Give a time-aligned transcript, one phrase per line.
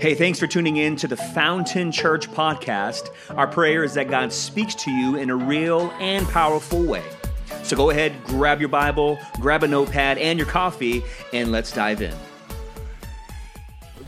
[0.00, 3.10] Hey, thanks for tuning in to the Fountain Church podcast.
[3.30, 7.02] Our prayer is that God speaks to you in a real and powerful way.
[7.64, 12.00] So go ahead, grab your Bible, grab a notepad and your coffee, and let's dive
[12.00, 12.14] in.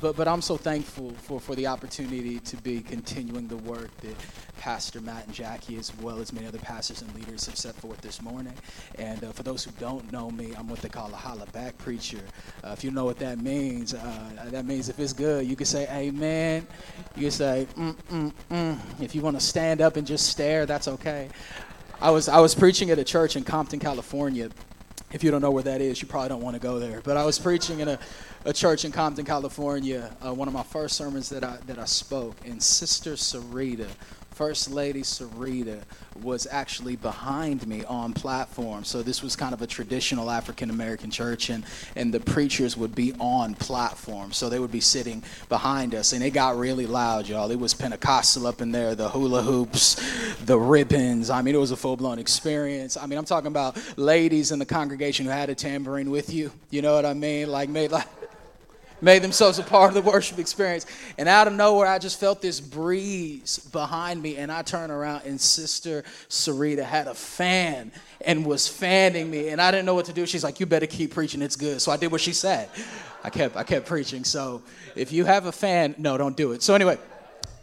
[0.01, 4.17] But, but I'm so thankful for, for the opportunity to be continuing the work that
[4.59, 8.01] Pastor Matt and Jackie, as well as many other pastors and leaders, have set forth
[8.01, 8.55] this morning.
[8.99, 11.77] And uh, for those who don't know me, I'm what they call a holla back
[11.79, 12.21] preacher.
[12.65, 15.67] Uh, if you know what that means, uh, that means if it's good, you can
[15.67, 16.67] say amen.
[17.15, 18.79] You can say mm mm mm.
[19.01, 21.29] If you want to stand up and just stare, that's okay.
[22.01, 24.49] I was I was preaching at a church in Compton, California.
[25.13, 27.01] If you don't know where that is, you probably don't want to go there.
[27.01, 27.99] But I was preaching in a,
[28.45, 30.15] a church in Compton, California.
[30.25, 33.89] Uh, one of my first sermons that I that I spoke, and Sister Sarita
[34.41, 35.83] First Lady Sarita
[36.23, 38.85] was actually behind me on platform.
[38.85, 41.63] So this was kind of a traditional African American church, and,
[41.95, 44.33] and the preachers would be on platform.
[44.33, 47.51] So they would be sitting behind us, and it got really loud, y'all.
[47.51, 50.01] It was Pentecostal up in there, the hula hoops,
[50.47, 51.29] the ribbons.
[51.29, 52.97] I mean, it was a full blown experience.
[52.97, 56.51] I mean, I'm talking about ladies in the congregation who had a tambourine with you.
[56.71, 57.51] You know what I mean?
[57.51, 58.07] Like, made like
[59.01, 60.87] made themselves a part of the worship experience.
[61.19, 65.23] And out of nowhere, I just felt this breeze behind me, and I turned around,
[65.25, 67.93] and Sister Sarita had a fan
[68.23, 70.27] and was fanning me, and I didn't know what to do.
[70.27, 72.69] She's like, "You better keep preaching; it's good." So I did what she said.
[73.25, 74.25] I kept I kept preaching.
[74.25, 74.63] So
[74.95, 76.63] if you have a fan, no, don't do it.
[76.63, 76.99] So anyway.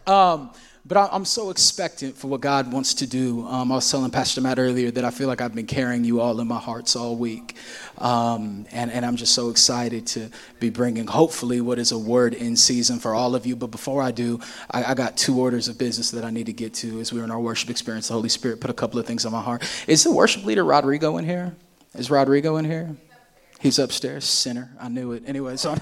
[0.06, 0.52] Um,
[0.88, 3.46] but I'm so expectant for what God wants to do.
[3.46, 6.22] Um, I was telling Pastor Matt earlier that I feel like I've been carrying you
[6.22, 7.56] all in my hearts all week.
[7.98, 10.30] Um, and, and I'm just so excited to
[10.62, 13.58] be bringing, hopefully, what is a word in season for all of you.
[13.58, 14.40] But before I do,
[14.72, 17.26] I, I got two orders of business that I need to get to as we're
[17.26, 18.08] in our worship experience.
[18.08, 19.70] The Holy Spirit put a couple of things on my heart.
[19.88, 21.54] Is the worship leader Rodrigo in here?
[21.96, 22.96] Is Rodrigo in here?
[23.60, 24.24] He's upstairs.
[24.24, 24.70] Sinner.
[24.80, 25.24] I knew it.
[25.26, 25.76] Anyway, so.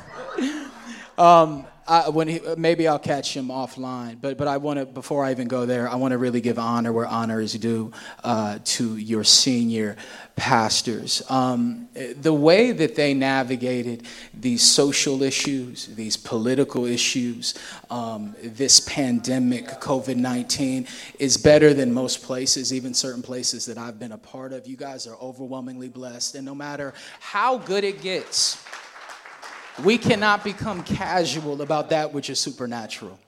[1.19, 4.17] um, I, when he, maybe I'll catch him offline.
[4.19, 6.58] But but I want to before I even go there, I want to really give
[6.58, 7.91] honor where honor is due
[8.23, 9.95] uh, to your senior
[10.35, 11.22] pastors.
[11.29, 11.88] Um,
[12.22, 14.03] the way that they navigated
[14.34, 17.53] these social issues, these political issues,
[17.90, 20.88] um, this pandemic, COVID nineteen,
[21.19, 24.68] is better than most places, even certain places that I've been a part of.
[24.68, 28.57] You guys are overwhelmingly blessed, and no matter how good it gets.
[29.84, 33.19] We cannot become casual about that which is supernatural.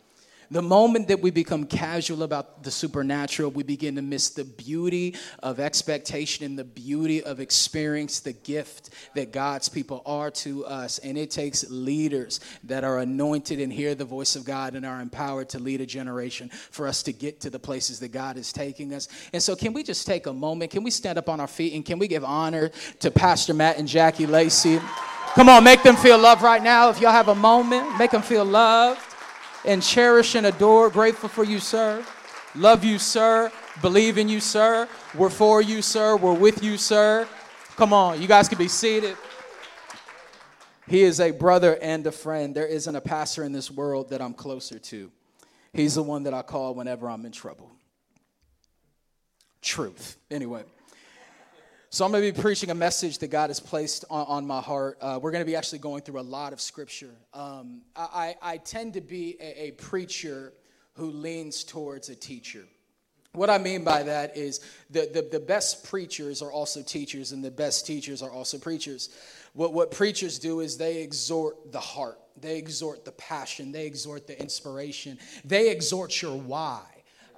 [0.50, 5.16] The moment that we become casual about the supernatural, we begin to miss the beauty
[5.44, 11.00] of expectation and the beauty of experience, the gift that God's people are to us.
[11.00, 15.02] And it takes leaders that are anointed and hear the voice of God and are
[15.02, 18.54] empowered to lead a generation for us to get to the places that God is
[18.54, 19.10] taking us.
[19.34, 20.72] And so, can we just take a moment?
[20.72, 22.72] Can we stand up on our feet and can we give honor
[23.02, 24.80] to Pastor Matt and Jackie Lacey?
[25.38, 26.90] Come on, make them feel loved right now.
[26.90, 29.00] If y'all have a moment, make them feel loved
[29.66, 30.94] and cherished and adored.
[30.94, 32.04] Grateful for you, sir.
[32.56, 33.52] Love you, sir.
[33.84, 34.90] Believe in you, sir.
[35.14, 36.16] We're for you, sir.
[36.18, 37.28] We're with you, sir.
[37.76, 39.16] Come on, you guys can be seated.
[40.88, 42.56] He is a brother and a friend.
[42.56, 45.12] There isn't a pastor in this world that I'm closer to.
[45.72, 47.70] He's the one that I call whenever I'm in trouble.
[49.62, 50.18] Truth.
[50.32, 50.64] Anyway.
[51.90, 54.60] So I'm going to be preaching a message that God has placed on, on my
[54.60, 54.98] heart.
[55.00, 57.16] Uh, we're going to be actually going through a lot of scripture.
[57.34, 60.52] Um, I, I, tend to be a, a preacher
[60.96, 62.66] who leans towards a teacher.
[63.32, 64.60] What I mean by that is
[64.90, 69.10] the, the, the, best preachers are also teachers, and the best teachers are also preachers.
[69.54, 74.28] What, what preachers do is they exhort the heart, they exhort the passion, they exhort
[74.28, 76.82] the inspiration, they exhort your why.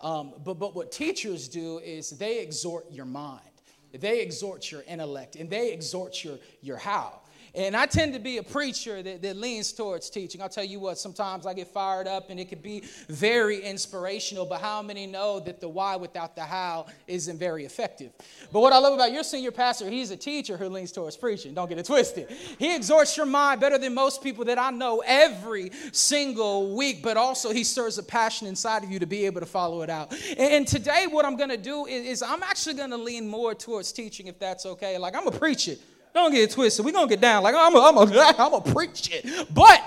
[0.02, 3.42] Um, but, but what teachers do is they exhort your mind.
[3.92, 7.19] They exhort your intellect and they exhort your, your how.
[7.56, 10.42] And I tend to be a preacher that, that leans towards teaching.
[10.42, 14.46] I'll tell you what, sometimes I get fired up and it could be very inspirational,
[14.46, 18.12] but how many know that the why without the how isn't very effective?
[18.52, 21.54] But what I love about your senior pastor, he's a teacher who leans towards preaching.
[21.54, 22.30] Don't get it twisted.
[22.58, 27.18] He exhorts your mind better than most people that I know every single week, but
[27.18, 30.14] also he stirs a passion inside of you to be able to follow it out.
[30.38, 33.56] And, today, what I'm going to do is, is I'm actually going to lean more
[33.56, 34.98] towards teaching, if that's okay.
[34.98, 35.80] Like, I'm going to preach it.
[36.20, 36.84] Don't get twisted.
[36.84, 37.44] We're going to get down.
[37.44, 39.48] Like, I'm going I'm to preach it.
[39.54, 39.82] But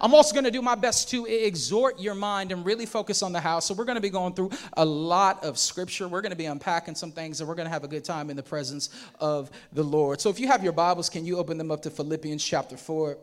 [0.00, 3.32] I'm also going to do my best to exhort your mind and really focus on
[3.32, 3.66] the house.
[3.66, 6.08] So, we're going to be going through a lot of scripture.
[6.08, 8.30] We're going to be unpacking some things, and we're going to have a good time
[8.30, 8.88] in the presence
[9.20, 10.22] of the Lord.
[10.22, 13.18] So, if you have your Bibles, can you open them up to Philippians chapter 4?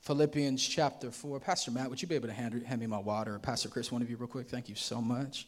[0.00, 1.38] Philippians chapter 4.
[1.38, 3.38] Pastor Matt, would you be able to hand, hand me my water?
[3.38, 4.48] Pastor Chris, one of you, real quick.
[4.48, 5.46] Thank you so much.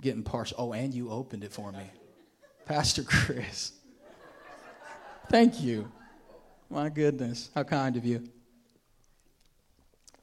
[0.00, 0.56] getting partial.
[0.58, 1.84] Oh, and you opened it for me.
[2.66, 3.77] Pastor Chris.
[5.30, 5.92] Thank you.
[6.70, 8.28] My goodness, how kind of you.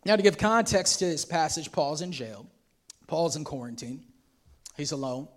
[0.04, 2.46] Now, to give context to this passage, Paul's in jail,
[3.08, 4.04] Paul's in quarantine,
[4.78, 5.28] he's alone.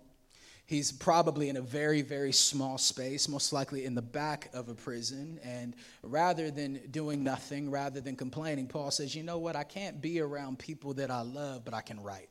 [0.65, 4.75] He's probably in a very, very small space, most likely in the back of a
[4.75, 5.39] prison.
[5.43, 9.55] And rather than doing nothing, rather than complaining, Paul says, You know what?
[9.55, 12.29] I can't be around people that I love, but I can write.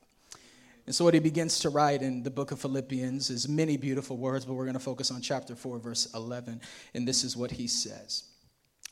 [0.88, 4.16] And so, what he begins to write in the book of Philippians is many beautiful
[4.16, 6.62] words, but we're going to focus on chapter 4, verse 11.
[6.94, 8.24] And this is what he says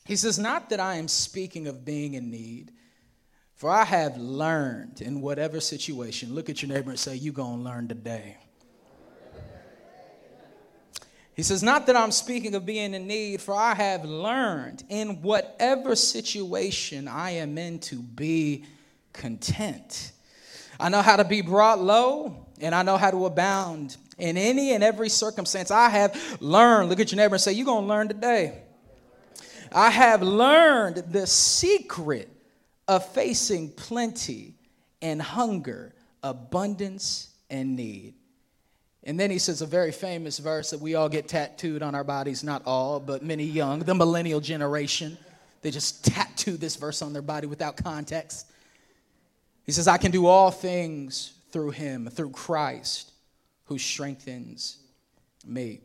[0.05, 2.71] He says, Not that I am speaking of being in need,
[3.55, 6.35] for I have learned in whatever situation.
[6.35, 8.37] Look at your neighbor and say, You're going to learn today.
[11.33, 15.23] He says, Not that I'm speaking of being in need, for I have learned in
[15.23, 18.65] whatever situation I am in to be
[19.13, 20.11] content.
[20.79, 24.73] I know how to be brought low, and I know how to abound in any
[24.73, 25.71] and every circumstance.
[25.71, 26.89] I have learned.
[26.89, 28.61] Look at your neighbor and say, You're going to learn today.
[29.71, 32.29] I have learned the secret
[32.87, 34.55] of facing plenty
[35.01, 35.93] and hunger,
[36.23, 38.13] abundance and need.
[39.03, 42.03] And then he says a very famous verse that we all get tattooed on our
[42.03, 45.17] bodies, not all, but many young, the millennial generation.
[45.61, 48.47] They just tattoo this verse on their body without context.
[49.67, 53.11] He says, I can do all things through him, through Christ,
[53.65, 54.77] who strengthens
[55.45, 55.81] me.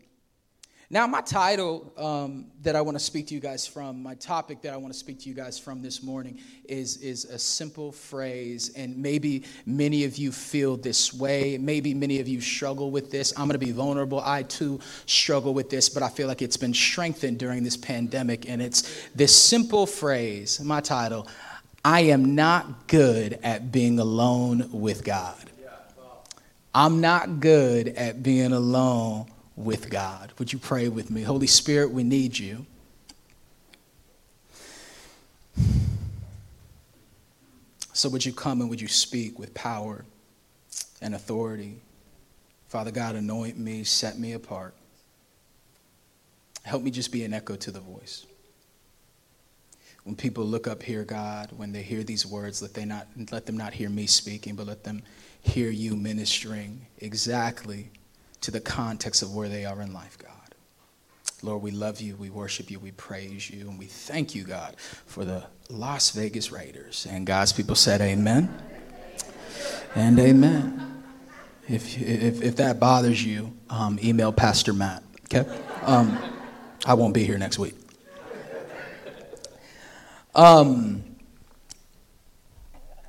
[0.88, 4.60] Now, my title um, that I want to speak to you guys from, my topic
[4.62, 6.38] that I want to speak to you guys from this morning
[6.68, 11.58] is, is a simple phrase, and maybe many of you feel this way.
[11.58, 13.32] Maybe many of you struggle with this.
[13.32, 14.20] I'm going to be vulnerable.
[14.20, 18.48] I too struggle with this, but I feel like it's been strengthened during this pandemic,
[18.48, 21.26] and it's this simple phrase, my title
[21.84, 25.50] I am not good at being alone with God.
[26.74, 29.26] I'm not good at being alone
[29.56, 30.32] with God.
[30.38, 31.22] Would you pray with me?
[31.22, 32.66] Holy Spirit, we need you.
[37.92, 40.04] So, would you come and would you speak with power
[41.02, 41.78] and authority?
[42.68, 44.74] Father God, anoint me, set me apart.
[46.62, 48.24] Help me just be an echo to the voice.
[50.04, 53.46] When people look up here, God, when they hear these words, let, they not, let
[53.46, 55.02] them not hear me speaking, but let them
[55.40, 57.90] hear you ministering exactly
[58.40, 60.30] to the context of where they are in life, God.
[61.42, 64.76] Lord, we love you, we worship you, we praise you, and we thank you, God,
[65.06, 67.06] for the Las Vegas Raiders.
[67.08, 68.52] And God's people said, Amen
[69.94, 71.02] and Amen.
[71.68, 75.48] If, if, if that bothers you, um, email Pastor Matt, okay?
[75.82, 76.18] Um,
[76.84, 77.74] I won't be here next week.
[80.34, 81.04] Um,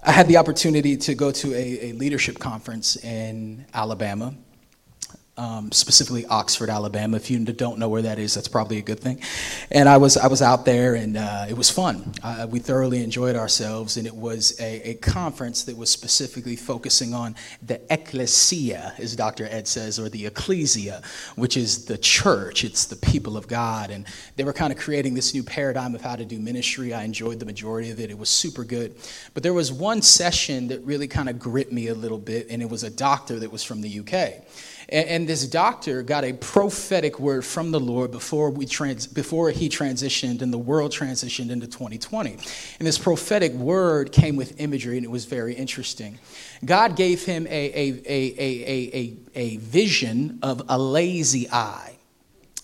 [0.06, 4.36] I had the opportunity to go to a, a leadership conference in Alabama
[5.36, 7.18] um, specifically Oxford, Alabama.
[7.18, 9.20] If you don't know where that is, that's probably a good thing.
[9.72, 12.14] And I was I was out there, and uh, it was fun.
[12.22, 17.14] Uh, we thoroughly enjoyed ourselves, and it was a, a, conference that was specifically focusing
[17.14, 17.36] on
[17.66, 19.46] the ecclesia, as Dr.
[19.46, 21.02] Ed says, or the ecclesia,
[21.36, 22.64] which is the church.
[22.64, 26.02] It's the people of God, and they were kind of creating this new paradigm of
[26.02, 26.94] how to do ministry.
[26.94, 28.12] I enjoyed the majority of it.
[28.12, 28.96] It was super good.
[29.34, 32.62] But there was one session that really kind of gripped me a little bit, and
[32.62, 34.44] it was a doctor that was from the UK.
[34.90, 39.50] And, and, this doctor got a prophetic word from the Lord before, we trans, before
[39.52, 42.32] he transitioned and the world transitioned into 2020.
[42.32, 42.42] And
[42.80, 46.20] this prophetic word came with imagery, and it was very interesting.
[46.66, 51.93] God gave him a, a, a, a, a, a vision of a lazy eye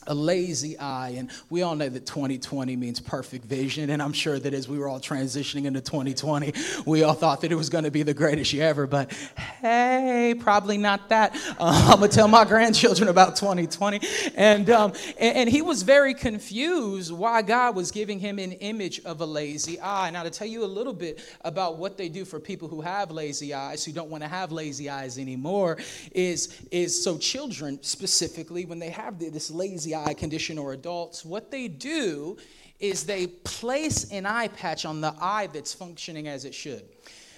[0.10, 1.10] a lazy eye.
[1.12, 3.92] And we all know that 2020 means perfect vision.
[3.92, 6.54] And I'm sure that as we were all transitioning into 2020,
[6.86, 8.88] we all thought that it was going to be the greatest year ever.
[8.88, 9.14] But
[9.62, 11.36] hey, probably not that.
[11.60, 14.02] Uh, I'm going to tell my grandchildren about 2020.
[14.36, 19.02] And, um, and, and he was very confused why God was giving him an image
[19.06, 20.10] of a lazy eye.
[20.10, 23.12] Now, to tell you a little bit about what they do for people who have
[23.12, 25.78] lazy eyes, who don't want to have lazy eyes anymore,
[26.14, 31.26] is, is so children specifically, when they have this lazy eye, eye condition or adults,
[31.26, 32.38] what they do
[32.80, 36.84] is they place an eye patch on the eye that's functioning as it should.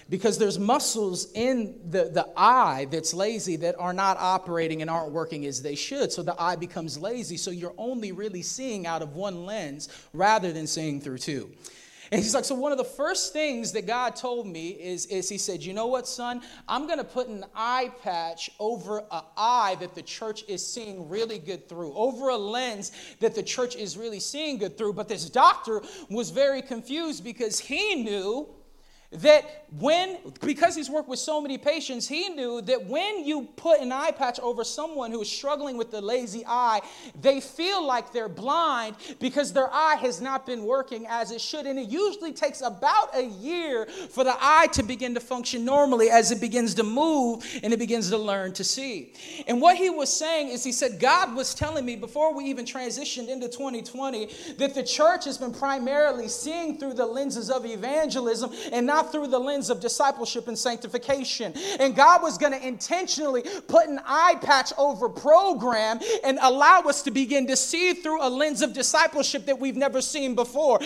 [0.08, 5.12] Because there's muscles in the, the eye that's lazy that are not operating and aren't
[5.12, 6.12] working as they should.
[6.12, 7.36] So the eye becomes lazy.
[7.36, 11.50] So you're only really seeing out of one lens rather than seeing through two.
[12.12, 15.30] And he's like, so one of the first things that God told me is, is
[15.30, 16.42] he said, you know what, son?
[16.68, 21.08] I'm going to put an eye patch over an eye that the church is seeing
[21.08, 24.92] really good through, over a lens that the church is really seeing good through.
[24.92, 28.46] But this doctor was very confused because he knew
[29.12, 33.80] that when, because he's worked with so many patients, he knew that when you put
[33.80, 36.80] an eye patch over someone who is struggling with the lazy eye,
[37.20, 41.66] they feel like they're blind because their eye has not been working as it should.
[41.66, 46.10] And it usually takes about a year for the eye to begin to function normally
[46.10, 49.12] as it begins to move and it begins to learn to see.
[49.46, 52.64] And what he was saying is, he said, God was telling me before we even
[52.64, 54.28] transitioned into 2020
[54.58, 59.28] that the church has been primarily seeing through the lenses of evangelism and not through
[59.28, 61.54] the lens of discipleship and sanctification.
[61.80, 67.02] And God was going to intentionally put an eye patch over program and allow us
[67.02, 70.80] to begin to see through a lens of discipleship that we've never seen before.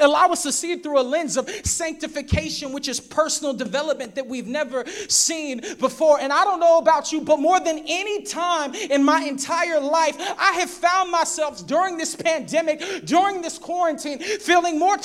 [0.00, 4.46] Allow us to see through a lens of sanctification, which is personal development that we've
[4.46, 6.20] never seen before.
[6.20, 10.16] And I don't know about you, but more than any time in my entire life,
[10.38, 14.96] I have found myself during this pandemic, during this quarantine, feeling more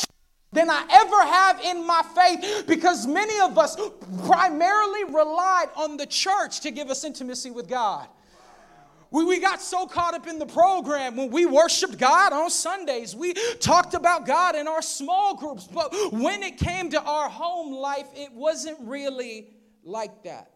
[0.58, 3.78] than I ever have in my faith because many of us
[4.26, 8.08] primarily relied on the church to give us intimacy with God.
[9.12, 13.16] We, we got so caught up in the program when we worshiped God on Sundays.
[13.16, 15.66] We talked about God in our small groups.
[15.66, 20.52] But when it came to our home life, it wasn't really like that.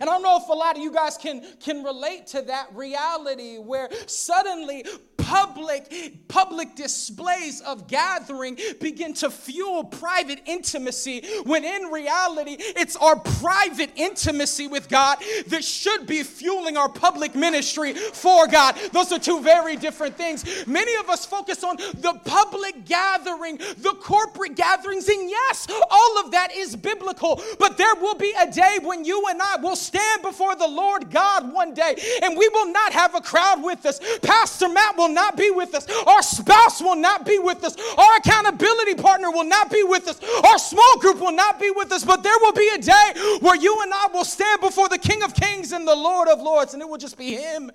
[0.00, 2.68] And I don't know if a lot of you guys can, can relate to that
[2.74, 4.84] reality where suddenly
[5.28, 13.16] public public displays of gathering begin to fuel private intimacy when in reality it's our
[13.16, 15.18] private intimacy with God
[15.48, 18.76] that should be fueling our public ministry for God.
[18.92, 20.66] Those are two very different things.
[20.66, 26.30] Many of us focus on the public gathering, the corporate gatherings, and yes, all of
[26.30, 30.22] that is biblical, but there will be a day when you and I will stand
[30.22, 34.00] before the Lord God one day and we will not have a crowd with us.
[34.20, 35.88] Pastor Matt will not be with us.
[36.06, 37.76] Our spouse will not be with us.
[37.96, 40.20] Our accountability partner will not be with us.
[40.44, 42.04] Our small group will not be with us.
[42.04, 45.22] But there will be a day where you and I will stand before the King
[45.22, 47.70] of Kings and the Lord of Lords, and it will just be Him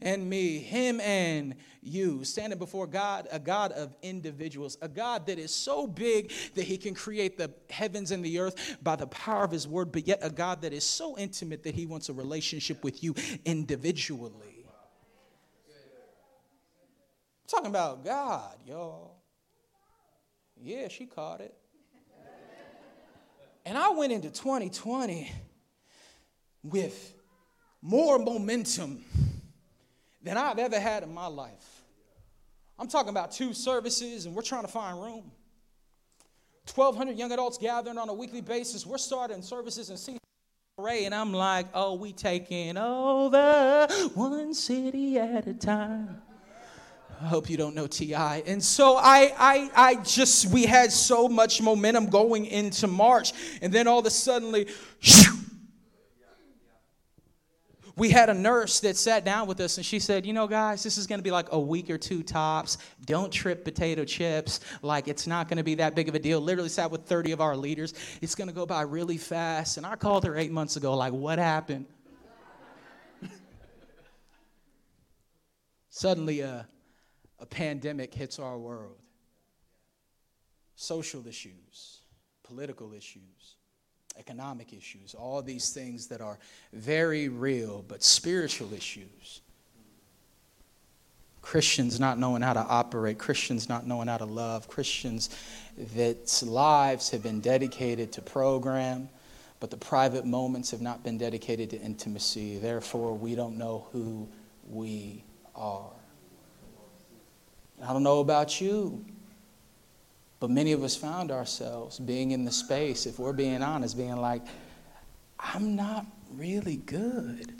[0.00, 1.54] and me, Him and
[1.88, 6.64] you, standing before God, a God of individuals, a God that is so big that
[6.64, 10.06] He can create the heavens and the earth by the power of His word, but
[10.06, 13.14] yet a God that is so intimate that He wants a relationship with you
[13.44, 14.58] individually
[17.48, 19.16] talking about God, y'all.
[20.60, 21.54] Yeah, she caught it.
[23.64, 25.32] And I went into 2020
[26.62, 27.14] with
[27.82, 29.04] more momentum
[30.22, 31.77] than I've ever had in my life.
[32.78, 35.30] I'm talking about two services, and we're trying to find room.
[36.74, 38.86] 1,200 young adults gathering on a weekly basis.
[38.86, 40.18] We're starting services in C.
[40.76, 46.22] Ray, and I'm like, oh, we taking over one city at a time.
[47.20, 48.44] I hope you don't know T.I.
[48.46, 53.32] And so I, I, I just, we had so much momentum going into March.
[53.60, 54.66] And then all of a sudden,
[57.98, 60.82] we had a nurse that sat down with us and she said, You know, guys,
[60.82, 62.78] this is going to be like a week or two tops.
[63.04, 64.60] Don't trip potato chips.
[64.82, 66.40] Like, it's not going to be that big of a deal.
[66.40, 67.94] Literally sat with 30 of our leaders.
[68.22, 69.76] It's going to go by really fast.
[69.76, 71.86] And I called her eight months ago, like, What happened?
[75.90, 76.62] Suddenly, uh,
[77.40, 78.96] a pandemic hits our world
[80.76, 82.02] social issues,
[82.44, 83.56] political issues,
[84.18, 86.38] economic issues, all these things that are
[86.72, 89.40] very real, but spiritual issues.
[91.40, 95.30] Christians not knowing how to operate, Christians not knowing how to love, Christians
[95.94, 99.08] that lives have been dedicated to program,
[99.60, 102.58] but the private moments have not been dedicated to intimacy.
[102.58, 104.28] Therefore, we don't know who
[104.68, 105.90] we are.
[107.82, 109.04] I don't know about you,
[110.40, 114.16] but many of us found ourselves being in the space, if we're being honest, being
[114.16, 114.42] like,
[115.38, 117.54] I'm not really good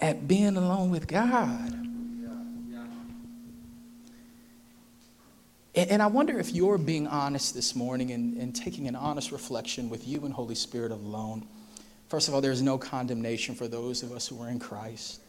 [0.00, 1.74] at being alone with God.
[5.74, 9.88] And, I wonder if you're being honest this morning and, and taking an honest reflection
[9.88, 11.46] with you and Holy Spirit alone.
[12.08, 15.20] First of all, there's no condemnation for those of us who are in Christ.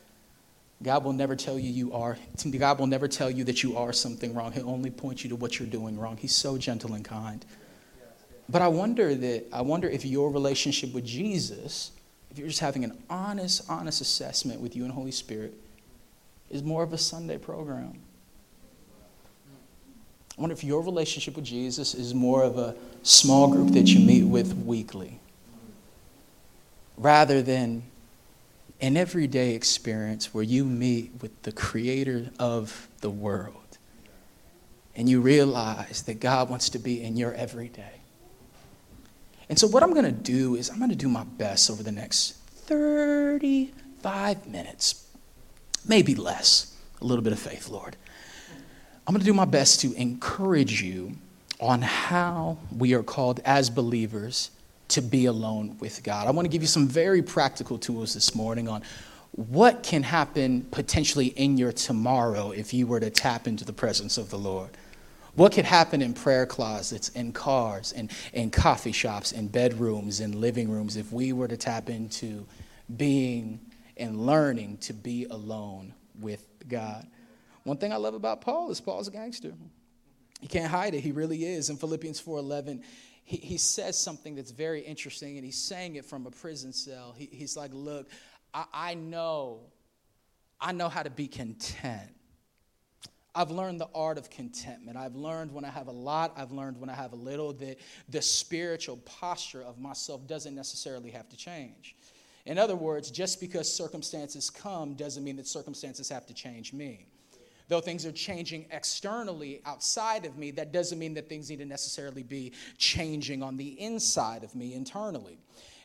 [0.81, 2.17] God will never tell you you are.
[2.57, 4.53] God will never tell you that you are something wrong.
[4.53, 6.15] He'll only point you to what you're doing wrong.
[6.15, 7.45] He's so gentle and kind.
[8.48, 11.91] But I wonder that I wonder if your relationship with Jesus,
[12.31, 15.53] if you're just having an honest, honest assessment with you and Holy Spirit,
[16.50, 18.00] is more of a Sunday program.
[20.38, 24.00] I wonder if your relationship with Jesus is more of a small group that you
[24.00, 25.19] meet with weekly,
[26.98, 27.83] rather than
[28.81, 33.77] an everyday experience where you meet with the creator of the world
[34.95, 38.01] and you realize that God wants to be in your everyday.
[39.50, 41.81] And so, what I'm going to do is, I'm going to do my best over
[41.81, 42.33] the next
[42.67, 45.07] 35 minutes,
[45.88, 46.75] maybe less.
[47.01, 47.95] A little bit of faith, Lord.
[49.07, 51.13] I'm going to do my best to encourage you
[51.59, 54.51] on how we are called as believers
[54.89, 56.27] to be alone with God.
[56.27, 58.84] I want to give you some very practical tools this morning on
[59.31, 64.17] what can happen potentially in your tomorrow if you were to tap into the presence
[64.17, 64.72] of the Lord.
[65.36, 70.41] What could happen in prayer closets, in cars, in, in coffee shops, in bedrooms, in
[70.41, 72.46] living rooms if we were to tap into
[72.98, 73.60] being
[73.96, 77.05] and learning to be alone with God?
[77.63, 79.53] One thing I love about Paul is Paul's a gangster.
[80.41, 81.01] He can't hide it.
[81.01, 81.69] He really is.
[81.69, 82.81] In Philippians 4:11,
[83.29, 87.13] he, he says something that's very interesting, and he's saying it from a prison cell.
[87.15, 88.09] He, he's like, Look,
[88.55, 89.59] I, I know,
[90.59, 92.09] I know how to be content.
[93.36, 94.98] I've learned the art of contentment.
[94.98, 97.77] I've learned when I have a lot, I've learned when I have a little, that
[98.09, 101.95] the spiritual posture of myself doesn't necessarily have to change.
[102.48, 107.05] In other words, just because circumstances come doesn't mean that circumstances have to change me.
[107.69, 111.65] Though things are changing externally outside of me, that doesn't mean that things need to
[111.65, 115.38] necessarily be changing on the inside of me internally.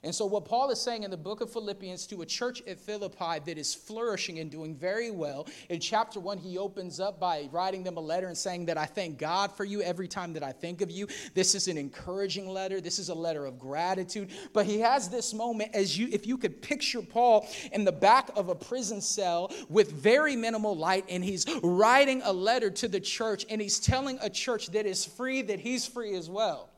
[0.05, 2.79] And so, what Paul is saying in the book of Philippians to a church at
[2.79, 7.49] Philippi that is flourishing and doing very well, in chapter one, he opens up by
[7.51, 10.43] writing them a letter and saying that I thank God for you every time that
[10.43, 11.09] I think of you.
[11.33, 12.83] This is an encouraging letter.
[12.83, 14.29] This is a letter of gratitude.
[14.53, 18.29] But he has this moment as you, if you could picture Paul in the back
[18.37, 23.01] of a prison cell with very minimal light, and he's writing a letter to the
[23.01, 26.74] church, and he's telling a church that is free that he's free as well.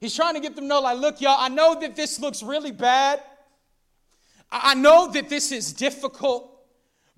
[0.00, 2.42] He's trying to get them to know, like, look, y'all, I know that this looks
[2.42, 3.22] really bad.
[4.50, 6.62] I know that this is difficult,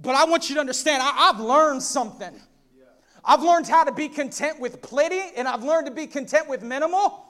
[0.00, 2.40] but I want you to understand I, have learned something.
[3.24, 6.62] I've learned how to be content with plenty, and I've learned to be content with
[6.62, 7.26] minimal.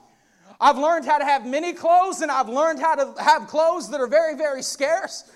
[0.59, 3.99] I've learned how to have many clothes, and I've learned how to have clothes that
[3.99, 5.29] are very, very scarce.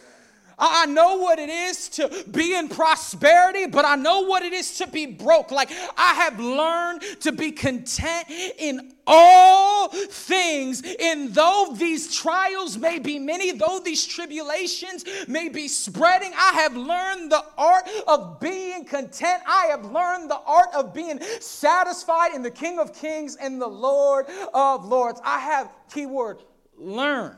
[0.57, 4.77] I know what it is to be in prosperity, but I know what it is
[4.77, 5.51] to be broke.
[5.51, 10.83] Like I have learned to be content in all things.
[11.00, 16.75] And though these trials may be many, though these tribulations may be spreading, I have
[16.75, 19.43] learned the art of being content.
[19.45, 23.67] I have learned the art of being satisfied in the King of Kings and the
[23.67, 25.19] Lord of Lords.
[25.23, 26.43] I have, keyword,
[26.77, 27.38] learned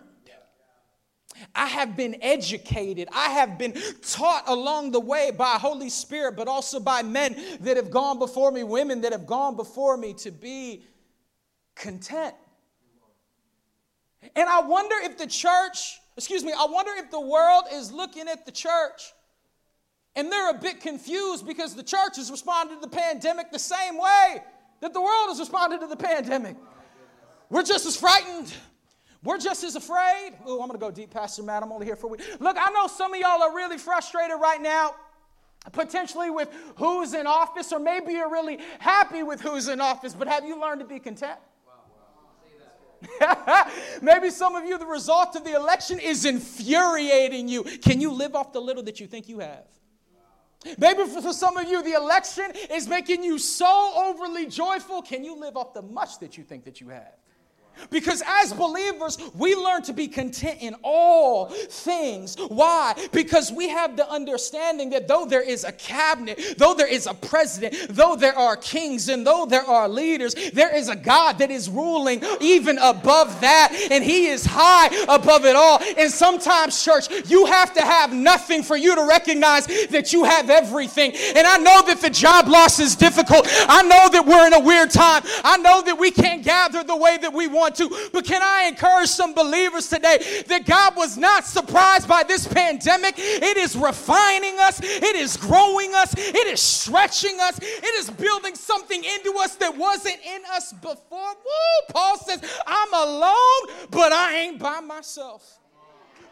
[1.53, 3.07] I have been educated.
[3.13, 7.77] I have been taught along the way by Holy Spirit, but also by men that
[7.77, 10.83] have gone before me, women that have gone before me to be
[11.75, 12.35] content.
[14.35, 18.27] And I wonder if the church, excuse me, I wonder if the world is looking
[18.27, 19.13] at the church
[20.15, 23.97] and they're a bit confused because the church has responded to the pandemic the same
[23.97, 24.41] way
[24.81, 26.55] that the world has responded to the pandemic.
[27.49, 28.53] We're just as frightened.
[29.23, 30.33] We're just as afraid.
[30.45, 31.63] Oh, I'm going to go deep, Pastor Matt.
[31.63, 32.21] I'm only here for a week.
[32.39, 34.95] Look, I know some of y'all are really frustrated right now,
[35.71, 40.27] potentially with who's in office, or maybe you're really happy with who's in office, but
[40.27, 41.39] have you learned to be content?
[44.01, 47.63] Maybe some of you, the result of the election is infuriating you.
[47.63, 49.65] Can you live off the little that you think you have?
[50.77, 55.01] Maybe for some of you, the election is making you so overly joyful.
[55.01, 57.13] Can you live off the much that you think that you have?
[57.89, 62.35] Because as believers, we learn to be content in all things.
[62.47, 62.95] Why?
[63.11, 67.13] Because we have the understanding that though there is a cabinet, though there is a
[67.13, 71.51] president, though there are kings, and though there are leaders, there is a God that
[71.51, 75.79] is ruling even above that, and He is high above it all.
[75.97, 80.49] And sometimes, church, you have to have nothing for you to recognize that you have
[80.49, 81.13] everything.
[81.35, 83.47] And I know that the job loss is difficult.
[83.67, 85.23] I know that we're in a weird time.
[85.43, 88.09] I know that we can't gather the way that we want want to.
[88.13, 93.15] But can I encourage some believers today that God was not surprised by this pandemic?
[93.17, 98.55] It is refining us, it is growing us, it is stretching us, it is building
[98.55, 101.33] something into us that wasn't in us before.
[101.33, 101.93] Woo!
[101.93, 105.59] Paul says, I'm alone, but I ain't by myself.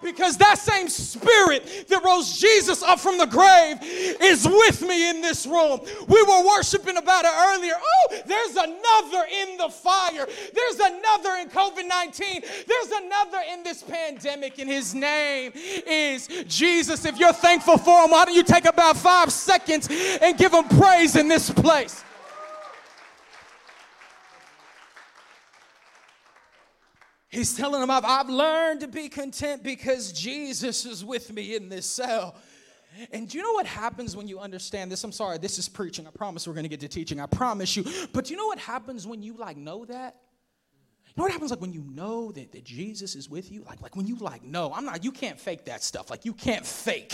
[0.05, 5.19] Because that same spirit that rose Jesus up from the grave is with me in
[5.19, 5.79] this room.
[6.07, 7.73] We were worshiping about it earlier.
[7.75, 10.27] Oh, there's another in the fire.
[10.53, 12.41] There's another in COVID 19.
[12.67, 17.03] There's another in this pandemic, and his name is Jesus.
[17.03, 19.89] If you're thankful for him, why don't you take about five seconds
[20.21, 22.03] and give him praise in this place?
[27.36, 31.67] He's telling them, I've, I've learned to be content because Jesus is with me in
[31.67, 32.36] this cell.
[33.12, 35.04] And do you know what happens when you understand this?
[35.04, 36.08] I'm sorry, this is preaching.
[36.08, 37.19] I promise we're going to get to teaching.
[37.19, 37.84] I promise you.
[38.13, 40.15] But you know what happens when you like know that?
[41.08, 43.63] You know what happens like when you know that, that Jesus is with you?
[43.63, 46.10] Like, like when you like, no, I'm not, you can't fake that stuff.
[46.10, 47.13] Like you can't fake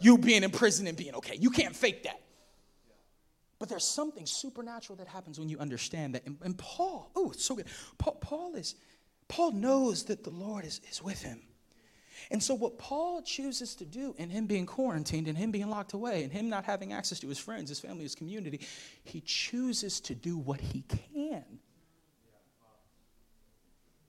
[0.00, 1.36] you being in prison and being okay.
[1.40, 2.20] You can't fake that.
[3.58, 6.24] But there's something supernatural that happens when you understand that.
[6.24, 7.66] And, and Paul, oh, it's so good.
[7.98, 8.76] Paul, Paul is,
[9.28, 11.40] Paul knows that the Lord is, is with him.
[12.30, 15.92] And so, what Paul chooses to do, in him being quarantined, and him being locked
[15.92, 18.60] away, and him not having access to his friends, his family, his community,
[19.04, 20.82] he chooses to do what he
[21.14, 21.44] can.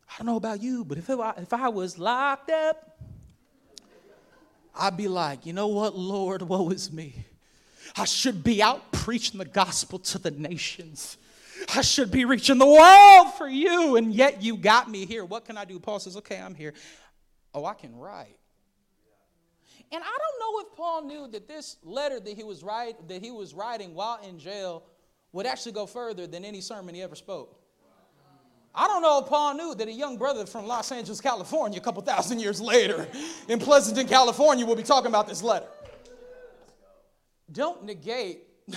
[0.09, 2.97] I don't know about you, but if, I, if I was locked up,
[4.73, 7.25] I'd be like, you know what, Lord, woe is me.
[7.95, 11.17] I should be out preaching the gospel to the nations.
[11.73, 15.25] I should be reaching the world for you, and yet you got me here.
[15.25, 15.79] What can I do?
[15.79, 16.73] Paul says, Okay, I'm here.
[17.53, 18.37] Oh, I can write.
[19.91, 23.21] And I don't know if Paul knew that this letter that he was write, that
[23.21, 24.83] he was writing while in jail
[25.31, 27.59] would actually go further than any sermon he ever spoke.
[28.75, 31.83] I don't know if Paul knew that a young brother from Los Angeles, California, a
[31.83, 33.07] couple thousand years later,
[33.47, 35.65] in Pleasanton, California, will be talking about this letter.
[37.51, 38.43] Don't negate.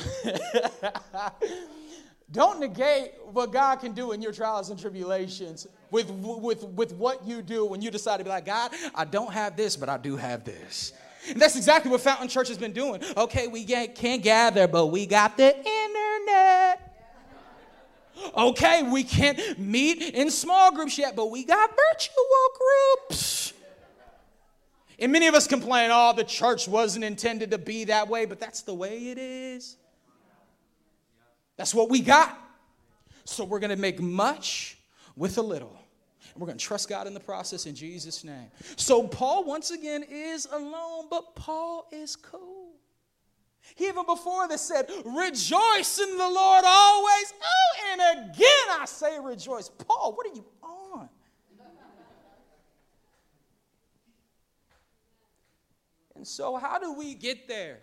[2.33, 7.27] don't negate what God can do in your trials and tribulations with, with, with what
[7.27, 9.99] you do when you decide to be like, God, I don't have this, but I
[9.99, 10.93] do have this.
[11.29, 13.03] And that's exactly what Fountain Church has been doing.
[13.16, 16.90] Okay, we can't gather, but we got the internet.
[18.37, 22.14] Okay, we can't meet in small groups yet, but we got virtual
[23.09, 23.53] groups.
[24.99, 28.38] And many of us complain, oh, the church wasn't intended to be that way, but
[28.38, 29.77] that's the way it is.
[31.61, 32.38] That's what we got.
[33.25, 34.79] So we're going to make much
[35.14, 35.79] with a little.
[36.33, 38.46] And we're going to trust God in the process in Jesus' name.
[38.77, 42.70] So Paul, once again, is alone, but Paul is cool.
[43.75, 47.35] He even before this said, Rejoice in the Lord always.
[47.44, 49.68] Oh, and again I say rejoice.
[49.68, 51.11] Paul, what are you on?
[56.16, 57.81] and so, how do we get there?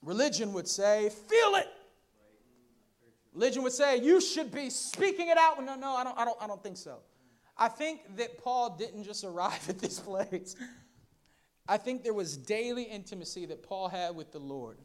[0.00, 1.68] Religion would say, Feel it.
[3.34, 5.62] Religion would say, You should be speaking it out.
[5.64, 6.98] No, no, I don't, I don't, I don't think so.
[7.56, 10.56] I think that Paul didn't just arrive at this place.
[11.68, 14.78] I think there was daily intimacy that Paul had with the Lord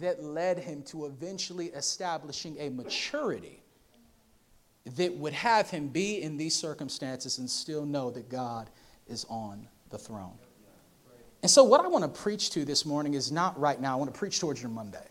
[0.00, 3.62] that led him to eventually establishing a maturity
[4.96, 8.70] that would have him be in these circumstances and still know that God
[9.06, 10.34] is on the throne.
[11.42, 13.92] And so, what I want to preach to this morning is not right now.
[13.92, 15.06] I want to preach towards your Monday.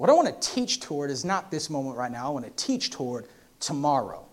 [0.00, 2.28] What I want to teach toward is not this moment right now.
[2.28, 3.26] I want to teach toward
[3.58, 4.24] tomorrow.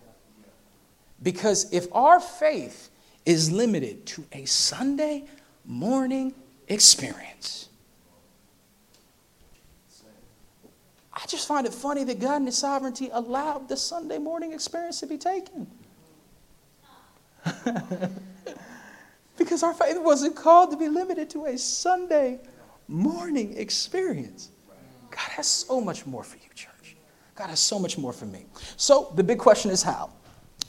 [1.22, 2.88] Because if our faith
[3.26, 5.24] is limited to a Sunday
[5.66, 6.32] morning
[6.68, 7.68] experience.
[11.12, 15.00] I just find it funny that God in His sovereignty allowed the Sunday morning experience
[15.00, 15.66] to be taken.
[19.36, 22.40] because our faith wasn't called to be limited to a Sunday
[22.88, 24.48] morning experience.
[25.10, 26.96] God has so much more for you, church.
[27.34, 28.46] God has so much more for me.
[28.76, 30.10] So the big question is how?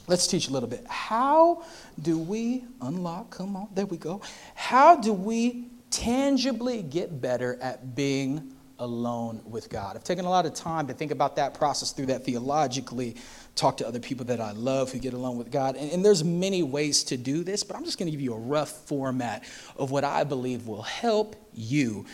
[0.08, 0.86] Let's teach a little bit.
[0.88, 1.64] How
[2.02, 3.30] do we unlock?
[3.30, 4.22] Come on, there we go.
[4.56, 9.96] How do we tangibly get better at being alone with God?
[9.96, 13.18] I've taken a lot of time to think about that process through that theologically,
[13.56, 15.76] talk to other people that I love who get alone with God.
[15.76, 18.34] And, and there's many ways to do this, but I'm just going to give you
[18.34, 19.44] a rough format
[19.78, 22.06] of what I believe will help you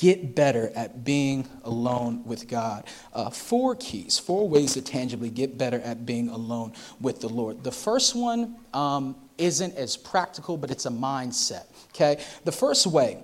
[0.00, 2.84] get better at being alone with God.
[3.12, 7.62] Uh, four keys, four ways to tangibly get better at being alone with the Lord.
[7.62, 11.64] The first one um, isn't as practical, but it's a mindset.
[11.90, 12.24] Okay?
[12.44, 13.22] The first way,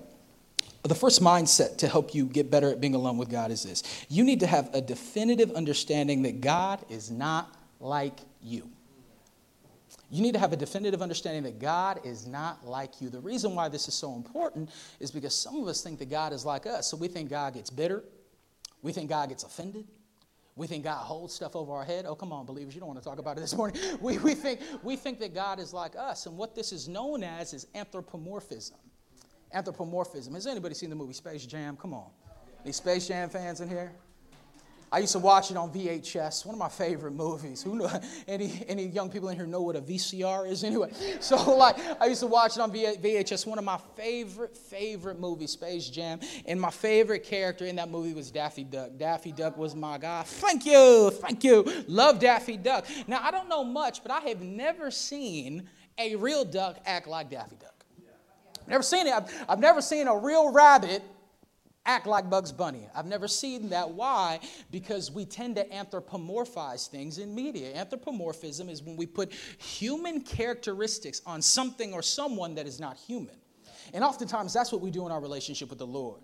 [0.83, 3.83] the first mindset to help you get better at being alone with God is this
[4.11, 8.71] you need to have a definitive understanding that God is not like you.
[10.09, 13.11] You need to have a definitive understanding that God is not like you.
[13.11, 16.33] The reason why this is so important is because some of us think that God
[16.33, 16.89] is like us.
[16.89, 18.05] So we think God gets bitter.
[18.83, 19.87] We think God gets offended.
[20.55, 22.07] We think God holds stuff over our head.
[22.07, 23.81] Oh, come on, believers, you don't want to talk about it this morning.
[24.01, 26.27] We, we, think, we think that God is like us.
[26.27, 28.79] And what this is known as is anthropomorphism.
[29.53, 30.35] Anthropomorphism.
[30.35, 31.77] Has anybody seen the movie Space Jam?
[31.77, 32.11] Come on.
[32.65, 33.93] Any Space Jam fans in here?
[34.93, 37.63] I used to watch it on VHS, one of my favorite movies.
[37.63, 37.91] Who know,
[38.29, 40.93] any, any young people in here know what a VCR is anyway?
[41.21, 45.51] So like, I used to watch it on VHS, one of my favorite, favorite movies,
[45.51, 46.21] Space Jam.
[46.47, 48.91] And my favorite character in that movie was Daffy Duck.
[48.97, 50.23] Daffy Duck was my guy.
[50.23, 51.65] Thank you, thank you.
[51.89, 52.87] Love Daffy Duck.
[53.07, 55.69] Now, I don't know much, but I have never seen
[55.99, 57.85] a real duck act like Daffy Duck.
[58.69, 59.15] Never seen it.
[59.15, 61.03] I've, I've never seen a real rabbit
[61.87, 62.89] act like Bugs Bunny.
[62.95, 63.91] I've never seen that.
[63.91, 64.41] Why?
[64.71, 67.75] Because we tend to anthropomorphize things in media.
[67.75, 73.37] Anthropomorphism is when we put human characteristics on something or someone that is not human.
[73.95, 76.21] And oftentimes that's what we do in our relationship with the Lord.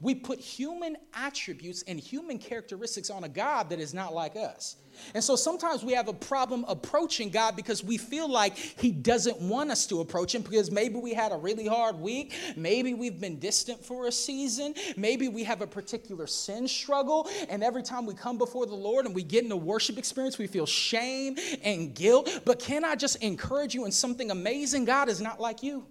[0.00, 4.76] We put human attributes and human characteristics on a God that is not like us.
[5.14, 9.40] And so sometimes we have a problem approaching God because we feel like He doesn't
[9.40, 12.34] want us to approach Him because maybe we had a really hard week.
[12.56, 14.74] Maybe we've been distant for a season.
[14.96, 17.28] Maybe we have a particular sin struggle.
[17.48, 20.38] And every time we come before the Lord and we get in a worship experience,
[20.38, 22.40] we feel shame and guilt.
[22.44, 24.84] But can I just encourage you in something amazing?
[24.84, 25.86] God is not like you.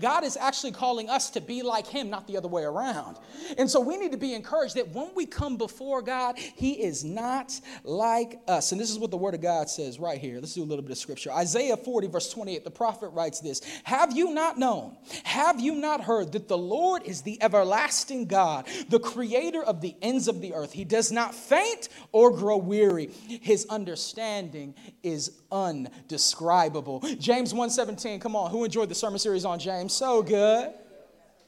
[0.00, 3.18] God is actually calling us to be like Him, not the other way around.
[3.56, 7.04] And so we need to be encouraged that when we come before God, He is
[7.04, 8.72] not like us.
[8.72, 10.38] And this is what the Word of God says right here.
[10.40, 11.30] Let's do a little bit of scripture.
[11.32, 14.96] Isaiah 40, verse 28, the prophet writes this Have you not known?
[15.24, 19.94] Have you not heard that the Lord is the everlasting God, the creator of the
[20.02, 20.72] ends of the earth?
[20.72, 23.10] He does not faint or grow weary.
[23.28, 27.00] His understanding is undescribable.
[27.18, 29.92] James 1:17, come on, who enjoyed the sermon series on James?
[29.92, 30.72] So good.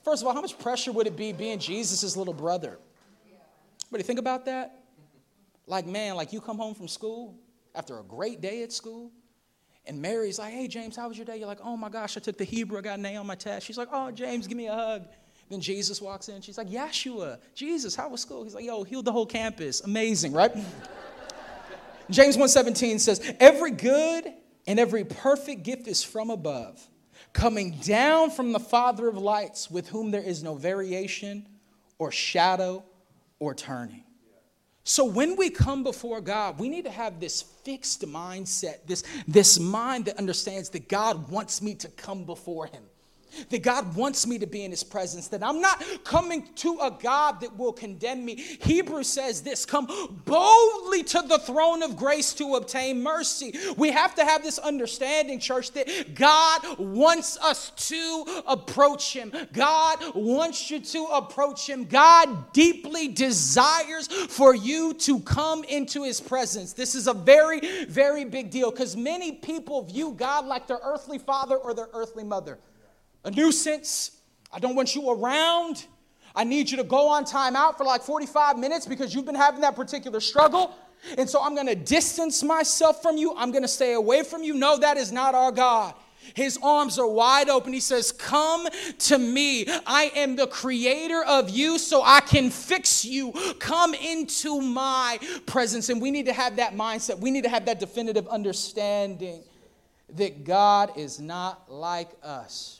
[0.05, 2.79] First of all, how much pressure would it be being Jesus' little brother?
[3.93, 4.85] You think about that?
[5.67, 7.37] Like, man, like you come home from school
[7.75, 9.11] after a great day at school,
[9.87, 11.37] and Mary's like, hey, James, how was your day?
[11.37, 13.35] You're like, oh my gosh, I took the Hebrew, I got an A on my
[13.35, 13.67] test.
[13.67, 15.07] She's like, oh, James, give me a hug.
[15.49, 16.41] Then Jesus walks in.
[16.43, 18.45] She's like, Yeshua, Jesus, how was school?
[18.45, 19.81] He's like, yo, healed the whole campus.
[19.81, 20.53] Amazing, right?
[22.11, 24.33] James 1:17 says, "Every good
[24.67, 26.87] and every perfect gift is from above,
[27.33, 31.47] coming down from the Father of lights, with whom there is no variation
[31.99, 32.85] or shadow
[33.39, 34.05] or turning."
[34.83, 39.59] So when we come before God, we need to have this fixed mindset, this, this
[39.59, 42.90] mind that understands that God wants me to come before him
[43.51, 46.91] that God wants me to be in his presence, that I'm not coming to a
[46.91, 48.37] God that will condemn me.
[48.37, 49.87] Hebrews says this come
[50.25, 53.55] boldly to the throne of grace to obtain mercy.
[53.77, 59.33] We have to have this understanding, church, that God wants us to approach him.
[59.53, 61.85] God wants you to approach him.
[61.85, 66.73] God deeply desires for you to come into his presence.
[66.73, 71.19] This is a very, very big deal because many people view God like their earthly
[71.19, 72.59] father or their earthly mother
[73.25, 74.21] a nuisance.
[74.53, 75.87] I don't want you around.
[76.35, 79.35] I need you to go on time out for like 45 minutes because you've been
[79.35, 80.75] having that particular struggle.
[81.17, 83.35] And so I'm going to distance myself from you.
[83.37, 84.55] I'm going to stay away from you.
[84.55, 85.95] No, that is not our God.
[86.35, 87.73] His arms are wide open.
[87.73, 88.69] He says, Come
[89.01, 89.67] to me.
[89.87, 93.33] I am the creator of you, so I can fix you.
[93.59, 95.89] Come into my presence.
[95.89, 97.19] And we need to have that mindset.
[97.19, 99.43] We need to have that definitive understanding
[100.15, 102.80] that God is not like us.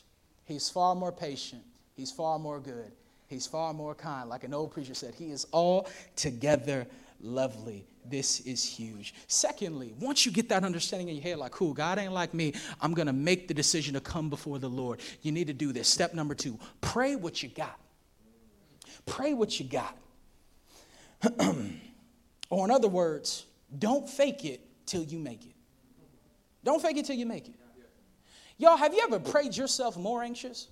[0.51, 1.63] He's far more patient.
[1.95, 2.91] He's far more good.
[3.27, 4.29] He's far more kind.
[4.29, 6.85] Like an old preacher said, He is altogether
[7.21, 7.85] lovely.
[8.09, 9.13] This is huge.
[9.27, 12.53] Secondly, once you get that understanding in your head, like, cool, God ain't like me,
[12.81, 14.99] I'm going to make the decision to come before the Lord.
[15.21, 15.87] You need to do this.
[15.87, 17.79] Step number two pray what you got.
[19.05, 19.95] Pray what you got.
[22.49, 23.45] or, in other words,
[23.77, 25.55] don't fake it till you make it.
[26.63, 27.55] Don't fake it till you make it.
[28.61, 30.67] Y'all, have you ever prayed yourself more anxious?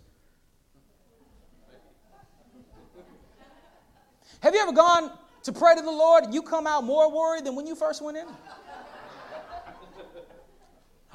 [4.42, 7.46] Have you ever gone to pray to the Lord and you come out more worried
[7.46, 8.28] than when you first went in?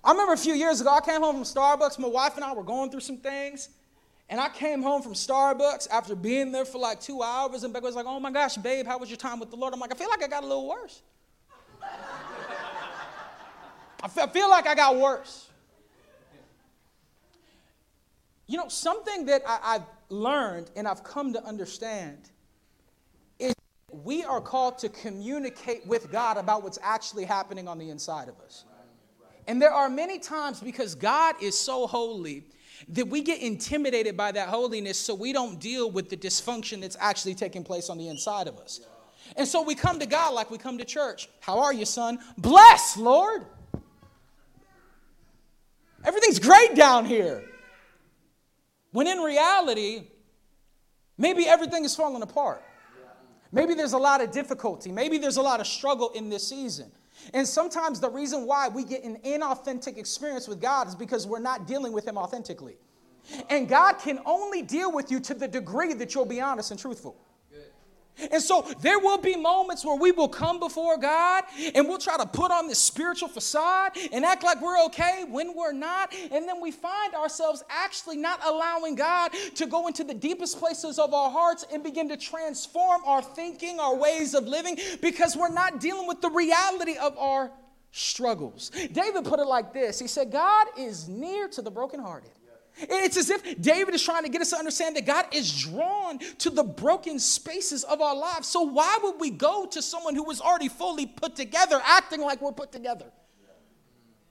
[0.02, 1.96] I remember a few years ago, I came home from Starbucks.
[2.00, 3.68] My wife and I were going through some things.
[4.28, 7.62] And I came home from Starbucks after being there for like two hours.
[7.62, 9.72] And Becca was like, Oh my gosh, babe, how was your time with the Lord?
[9.74, 11.02] I'm like, I feel like I got a little worse.
[14.02, 15.50] I feel like I got worse.
[18.46, 22.30] You know, something that I, have learned and I've come to understand
[23.38, 23.54] is
[23.90, 28.38] we are called to communicate with God about what's actually happening on the inside of
[28.40, 28.64] us.
[29.46, 32.44] And there are many times because God is so holy
[32.88, 36.96] that we get intimidated by that holiness so we don't deal with the dysfunction that's
[37.00, 38.80] actually taking place on the inside of us.
[39.36, 41.28] And so we come to God like we come to church.
[41.40, 42.18] How are you, son?
[42.36, 43.46] Bless, Lord.
[46.04, 47.44] Everything's great down here.
[48.94, 50.04] When in reality,
[51.18, 52.62] maybe everything is falling apart.
[53.50, 54.92] Maybe there's a lot of difficulty.
[54.92, 56.92] Maybe there's a lot of struggle in this season.
[57.32, 61.40] And sometimes the reason why we get an inauthentic experience with God is because we're
[61.40, 62.76] not dealing with Him authentically.
[63.50, 66.78] And God can only deal with you to the degree that you'll be honest and
[66.78, 67.16] truthful.
[68.30, 72.16] And so there will be moments where we will come before God and we'll try
[72.16, 76.14] to put on this spiritual facade and act like we're okay when we're not.
[76.30, 80.98] And then we find ourselves actually not allowing God to go into the deepest places
[80.98, 85.52] of our hearts and begin to transform our thinking, our ways of living, because we're
[85.52, 87.50] not dealing with the reality of our
[87.90, 88.70] struggles.
[88.92, 92.30] David put it like this He said, God is near to the brokenhearted
[92.76, 96.18] it's as if David is trying to get us to understand that God is drawn
[96.38, 98.48] to the broken spaces of our lives.
[98.48, 102.40] So, why would we go to someone who was already fully put together, acting like
[102.40, 103.06] we're put together?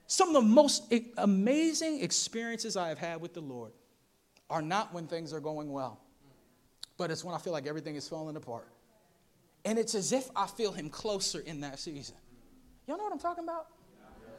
[0.07, 3.71] Some of the most amazing experiences I have had with the Lord
[4.49, 6.01] are not when things are going well,
[6.97, 8.67] but it's when I feel like everything is falling apart.
[9.65, 12.15] And it's as if I feel Him closer in that season.
[12.87, 13.67] Y'all know what I'm talking about?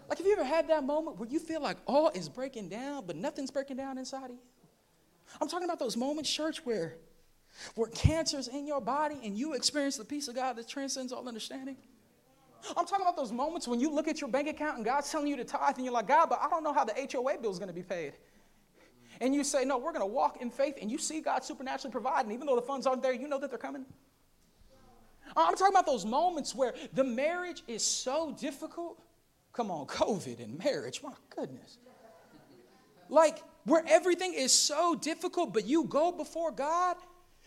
[0.08, 3.04] Like, have you ever had that moment where you feel like all is breaking down,
[3.06, 4.38] but nothing's breaking down inside of you?
[5.40, 6.96] I'm talking about those moments, church, where,
[7.74, 11.26] where cancer's in your body and you experience the peace of God that transcends all
[11.26, 11.76] understanding.
[12.76, 15.26] I'm talking about those moments when you look at your bank account and God's telling
[15.26, 17.50] you to tithe and you're like, God, but I don't know how the HOA bill
[17.50, 18.14] is going to be paid.
[19.20, 21.92] And you say, No, we're going to walk in faith, and you see God supernaturally
[21.92, 23.84] provide, and even though the funds aren't there, you know that they're coming.
[25.36, 29.00] I'm talking about those moments where the marriage is so difficult
[29.54, 31.78] Come on, COVID and marriage, my goodness.
[33.08, 36.96] Like, where everything is so difficult, but you go before God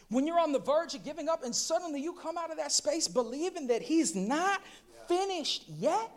[0.10, 2.72] when you're on the verge of giving up, and suddenly you come out of that
[2.72, 4.62] space believing that He's not
[5.08, 6.12] finished yet.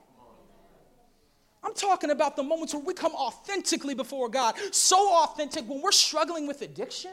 [1.63, 5.93] I'm talking about the moments where we come authentically before God, so authentic when we're
[5.93, 7.13] struggling with addiction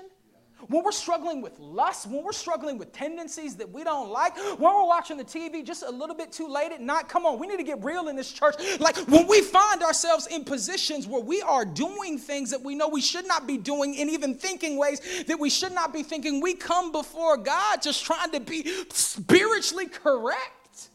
[0.69, 4.73] when we're struggling with lust, when we're struggling with tendencies that we don't like, when
[4.73, 7.47] we're watching the TV just a little bit too late at night, come on, we
[7.47, 8.55] need to get real in this church.
[8.79, 12.87] Like when we find ourselves in positions where we are doing things that we know
[12.87, 16.41] we should not be doing and even thinking ways that we should not be thinking,
[16.41, 20.89] we come before God just trying to be spiritually correct.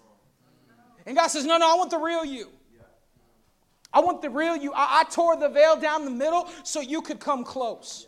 [1.06, 2.48] And God says, No, no, I want the real you.
[3.92, 4.72] I want the real you.
[4.72, 8.06] I, I tore the veil down the middle so you could come close.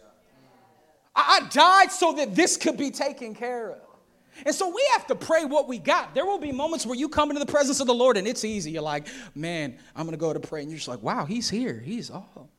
[1.15, 3.79] I died so that this could be taken care of.
[4.45, 6.15] And so we have to pray what we got.
[6.15, 8.45] There will be moments where you come into the presence of the Lord and it's
[8.45, 8.73] easy.
[8.73, 10.63] You're like, man, I'm gonna go to pray.
[10.63, 11.79] And you're just like, wow, he's here.
[11.79, 12.51] He's all,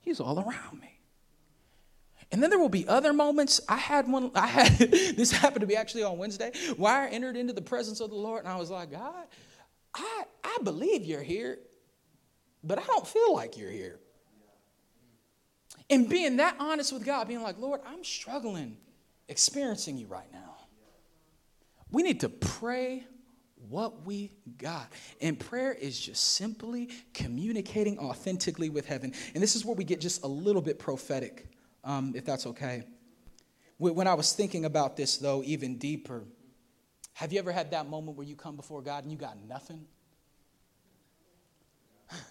[0.00, 0.98] he's all around me.
[2.32, 3.60] And then there will be other moments.
[3.68, 7.36] I had one, I had this happened to be actually on Wednesday, where I entered
[7.36, 9.26] into the presence of the Lord and I was like, God,
[9.94, 11.58] I, I believe you're here,
[12.62, 14.00] but I don't feel like you're here.
[15.90, 18.76] And being that honest with God, being like, Lord, I'm struggling
[19.30, 20.56] experiencing you right now.
[21.90, 23.04] We need to pray
[23.68, 24.92] what we got.
[25.20, 29.12] And prayer is just simply communicating authentically with heaven.
[29.34, 31.48] And this is where we get just a little bit prophetic,
[31.84, 32.84] um, if that's okay.
[33.78, 36.24] When I was thinking about this, though, even deeper,
[37.14, 39.86] have you ever had that moment where you come before God and you got nothing?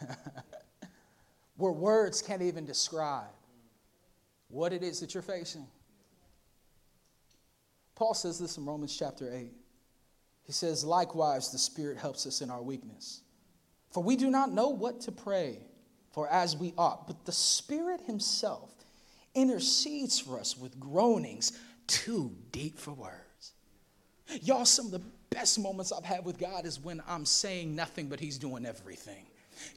[1.56, 3.30] where words can't even describe
[4.50, 5.66] what it is that you're facing.
[7.96, 9.52] Paul says this in Romans chapter 8.
[10.44, 13.22] He says, Likewise, the Spirit helps us in our weakness.
[13.92, 15.60] For we do not know what to pray
[16.12, 18.72] for as we ought, but the Spirit Himself
[19.36, 21.52] intercedes for us with groanings
[21.88, 23.54] too deep for words.
[24.42, 28.08] Y'all, some of the best moments I've had with God is when I'm saying nothing,
[28.08, 29.26] but He's doing everything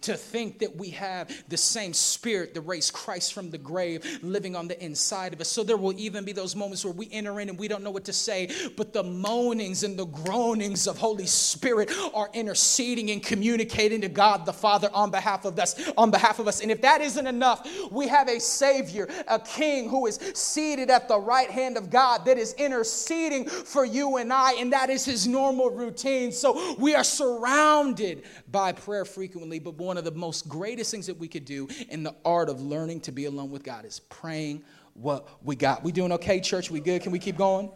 [0.02, 4.56] to think that we have the same spirit that raised Christ from the grave living
[4.56, 5.48] on the inside of us.
[5.48, 7.90] So there will even be those moments where we enter in and we don't know
[7.90, 13.22] what to say, but the moanings and the groanings of Holy Spirit are interceding and
[13.22, 16.60] communicating to God the Father on behalf of us, on behalf of us.
[16.60, 21.08] And if that isn't enough, we have a savior, a king who is seated at
[21.08, 25.04] the right hand of God that is interceding for you and I, and that is
[25.04, 26.32] his normal routine.
[26.32, 31.18] So we are surrounded by prayer frequently, but one of the most greatest things that
[31.18, 34.62] we could do in the art of learning to be alone with God is praying
[34.94, 35.82] what we got.
[35.82, 36.70] We doing okay, church?
[36.70, 37.02] We good?
[37.02, 37.70] Can we keep going?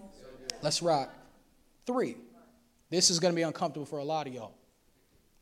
[0.63, 1.15] Let's rock.
[1.87, 2.17] Three.
[2.91, 4.55] This is going to be uncomfortable for a lot of y'all.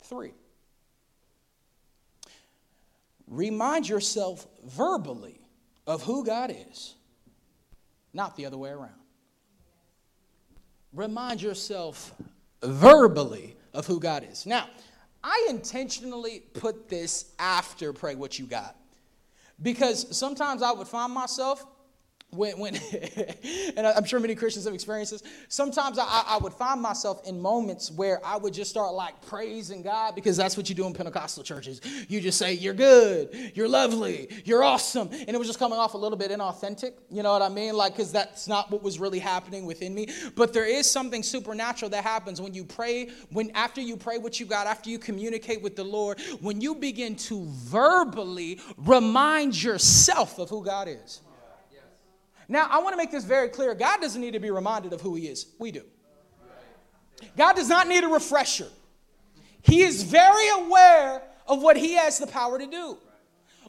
[0.04, 0.32] Three.
[3.26, 5.40] Remind yourself verbally
[5.86, 6.94] of who God is,
[8.12, 8.92] not the other way around.
[10.92, 12.14] Remind yourself
[12.62, 14.46] verbally of who God is.
[14.46, 14.68] Now,
[15.26, 18.76] I intentionally put this after pray what you got.
[19.62, 21.64] Because sometimes I would find myself
[22.34, 22.76] when, when
[23.76, 25.22] and I'm sure many Christians have experienced this.
[25.48, 29.82] Sometimes I, I would find myself in moments where I would just start like praising
[29.82, 31.80] God because that's what you do in Pentecostal churches.
[32.08, 35.08] You just say, You're good, you're lovely, you're awesome.
[35.12, 36.92] And it was just coming off a little bit inauthentic.
[37.10, 37.74] You know what I mean?
[37.74, 40.08] Like, because that's not what was really happening within me.
[40.34, 44.40] But there is something supernatural that happens when you pray, when after you pray what
[44.40, 50.38] you got, after you communicate with the Lord, when you begin to verbally remind yourself
[50.38, 51.20] of who God is.
[52.48, 53.74] Now, I want to make this very clear.
[53.74, 55.46] God doesn't need to be reminded of who He is.
[55.58, 55.82] We do.
[57.36, 58.68] God does not need a refresher.
[59.62, 62.98] He is very aware of what He has the power to do,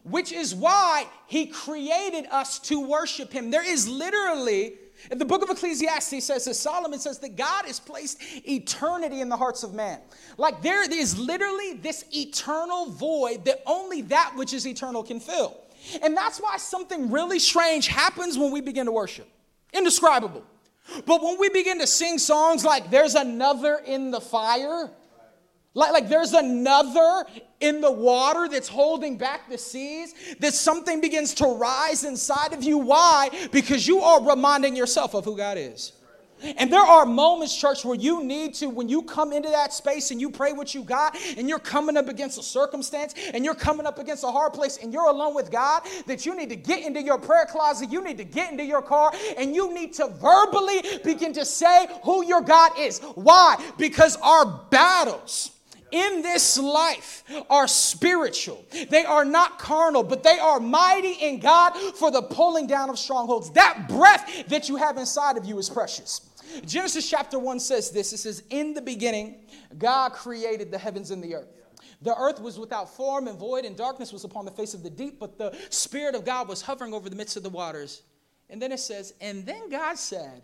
[0.03, 3.49] which is why He created us to worship Him.
[3.49, 4.73] There is literally,
[5.09, 9.29] in the book of Ecclesiastes says that Solomon says that God has placed eternity in
[9.29, 9.99] the hearts of man.
[10.37, 15.61] Like there is literally this eternal void that only that which is eternal can fill.
[16.01, 19.27] And that's why something really strange happens when we begin to worship.
[19.73, 20.43] Indescribable.
[21.05, 24.91] But when we begin to sing songs like There's Another in the Fire,
[25.75, 27.25] like, like there's another
[27.59, 32.63] in the water that's holding back the seas, that something begins to rise inside of
[32.63, 32.77] you.
[32.77, 33.29] Why?
[33.51, 35.91] Because you are reminding yourself of who God is.
[36.43, 40.11] And there are moments, church, where you need to, when you come into that space
[40.11, 43.55] and you pray what you got, and you're coming up against a circumstance, and you're
[43.55, 46.55] coming up against a hard place, and you're alone with God, that you need to
[46.55, 49.93] get into your prayer closet, you need to get into your car, and you need
[49.93, 52.99] to verbally begin to say who your God is.
[53.15, 53.55] Why?
[53.77, 55.51] Because our battles,
[55.91, 58.65] in this life are spiritual.
[58.89, 62.99] They are not carnal, but they are mighty in God for the pulling down of
[62.99, 63.51] strongholds.
[63.51, 66.21] That breath that you have inside of you is precious.
[66.65, 69.35] Genesis chapter 1 says this it says, In the beginning,
[69.77, 71.47] God created the heavens and the earth.
[72.01, 74.89] The earth was without form and void, and darkness was upon the face of the
[74.89, 78.03] deep, but the Spirit of God was hovering over the midst of the waters.
[78.49, 80.43] And then it says, And then God said,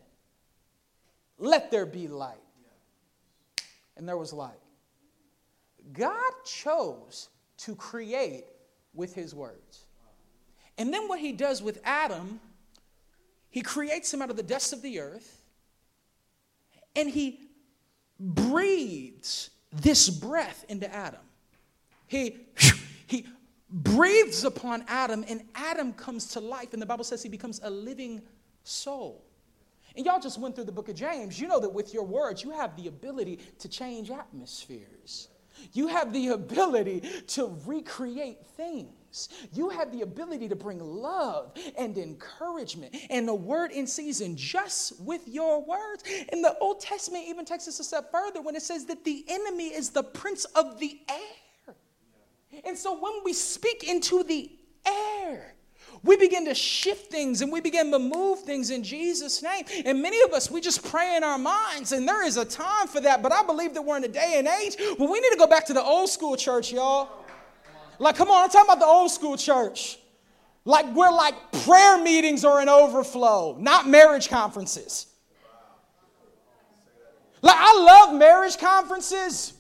[1.38, 2.38] Let there be light.
[3.98, 4.61] And there was light.
[5.94, 8.46] God chose to create
[8.94, 9.86] with his words.
[10.78, 12.40] And then what he does with Adam,
[13.50, 15.44] he creates him out of the dust of the earth
[16.96, 17.40] and he
[18.20, 21.22] breathes this breath into Adam.
[22.08, 22.48] He,
[23.08, 23.28] he
[23.70, 26.74] breathes upon Adam and Adam comes to life.
[26.74, 28.22] And the Bible says he becomes a living
[28.64, 29.24] soul.
[29.96, 31.40] And y'all just went through the book of James.
[31.40, 35.28] You know that with your words, you have the ability to change atmospheres.
[35.74, 39.30] You have the ability to recreate things.
[39.54, 45.02] You have the ability to bring love and encouragement and a word in season just
[45.02, 46.04] with your words.
[46.32, 49.26] And the Old Testament even takes us a step further when it says that the
[49.28, 51.76] enemy is the prince of the air.
[52.66, 54.52] And so when we speak into the
[54.86, 55.56] air,
[56.04, 59.66] we begin to shift things and we begin to move things in Jesus' name.
[59.86, 62.88] And many of us, we just pray in our minds, and there is a time
[62.88, 63.22] for that.
[63.22, 65.48] But I believe that we're in a day and age where we need to go
[65.48, 67.10] back to the old school church, y'all.
[68.00, 70.00] Like, come on, I'm talking about the old school church.
[70.66, 75.08] Like, where like prayer meetings are an overflow, not marriage conferences.
[77.44, 79.54] Like, I love marriage conferences.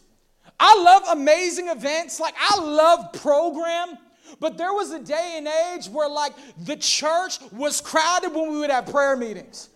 [0.60, 2.20] I love amazing events.
[2.20, 3.98] Like, I love program.
[4.40, 8.60] But there was a day and age where, like, the church was crowded when we
[8.60, 9.70] would have prayer meetings.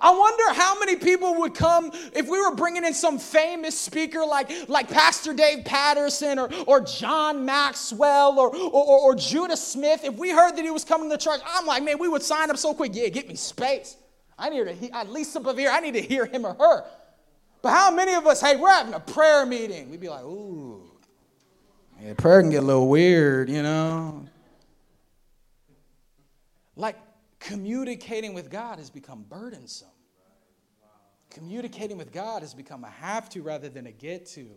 [0.00, 4.24] I wonder how many people would come if we were bringing in some famous speaker
[4.24, 10.04] like, like Pastor Dave Patterson or, or John Maxwell or, or, or Judah Smith.
[10.04, 12.50] If we heard that he was coming to church, I'm like, man, we would sign
[12.50, 12.92] up so quick.
[12.94, 13.96] Yeah, get me space.
[14.38, 16.84] I need to, at least up of here, I need to hear him or her.
[17.62, 19.90] But how many of us, hey, we're having a prayer meeting?
[19.90, 20.73] We'd be like, ooh.
[22.04, 24.26] Yeah, prayer can get a little weird, you know.
[26.76, 26.96] Like
[27.40, 29.88] communicating with God has become burdensome.
[31.30, 34.50] Communicating with God has become a have to rather than a get to.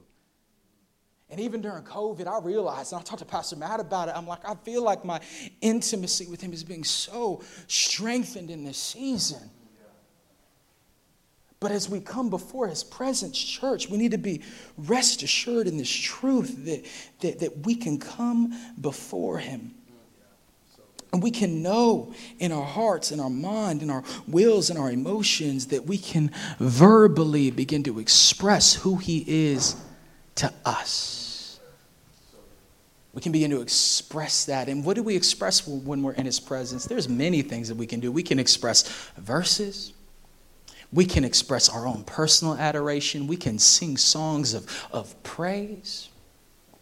[1.30, 4.28] And even during COVID, I realized, and I talked to Pastor Matt about it, I'm
[4.28, 5.22] like, I feel like my
[5.62, 9.50] intimacy with him is being so strengthened in this season.
[11.60, 14.44] But as we come before his presence, church, we need to be
[14.78, 16.86] rest assured in this truth that,
[17.22, 19.74] that, that we can come before him.
[21.14, 24.92] And we can know in our hearts, in our mind, in our wills, and our
[24.92, 29.76] emotions that we can verbally begin to express who he is
[30.36, 31.60] to us.
[33.14, 34.70] We can begin to express that.
[34.70, 36.86] And what do we express when we're in his presence?
[36.86, 38.12] There's many things that we can do.
[38.12, 38.88] We can express
[39.18, 39.94] verses.
[40.94, 43.28] We can express our own personal adoration.
[43.28, 46.10] We can sing songs of, of praise.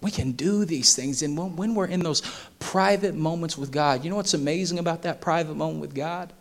[0.02, 1.24] We can do these things.
[1.24, 2.22] And when, when we're in those
[2.60, 6.32] private moments with God, you know what's amazing about that private moment with God?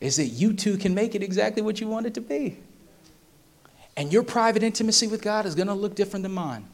[0.00, 2.58] Is that you too can make it exactly what you want it to be.
[3.96, 6.66] And your private intimacy with God is going to look different than mine.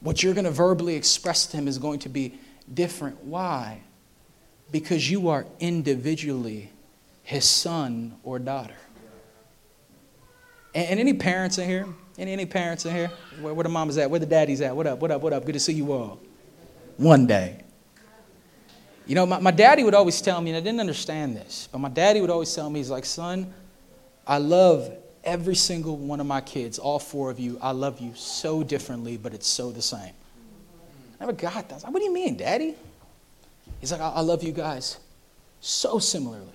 [0.00, 2.38] What you're going to verbally express to Him is going to be
[2.72, 3.22] different.
[3.24, 3.82] Why?
[4.70, 6.70] Because you are individually
[7.22, 8.76] His son or daughter.
[10.74, 11.86] And, any parents in here?
[12.18, 13.10] Any, any parents in here?
[13.40, 14.10] Where, where the mama's at?
[14.10, 14.74] Where the daddy's at?
[14.74, 15.00] What up?
[15.00, 15.22] What up?
[15.22, 15.44] What up?
[15.44, 16.20] Good to see you all.
[16.96, 17.62] One day.
[19.06, 21.78] You know, my, my daddy would always tell me, and I didn't understand this, but
[21.78, 23.52] my daddy would always tell me, he's like, son,
[24.26, 24.92] I love
[25.24, 29.16] every single one of my kids, all four of you, I love you so differently,
[29.16, 30.12] but it's so the same.
[31.18, 31.82] I never got that.
[31.82, 32.76] Like, what do you mean, Daddy?
[33.80, 34.98] He's like, I-, I love you guys
[35.60, 36.46] so similarly,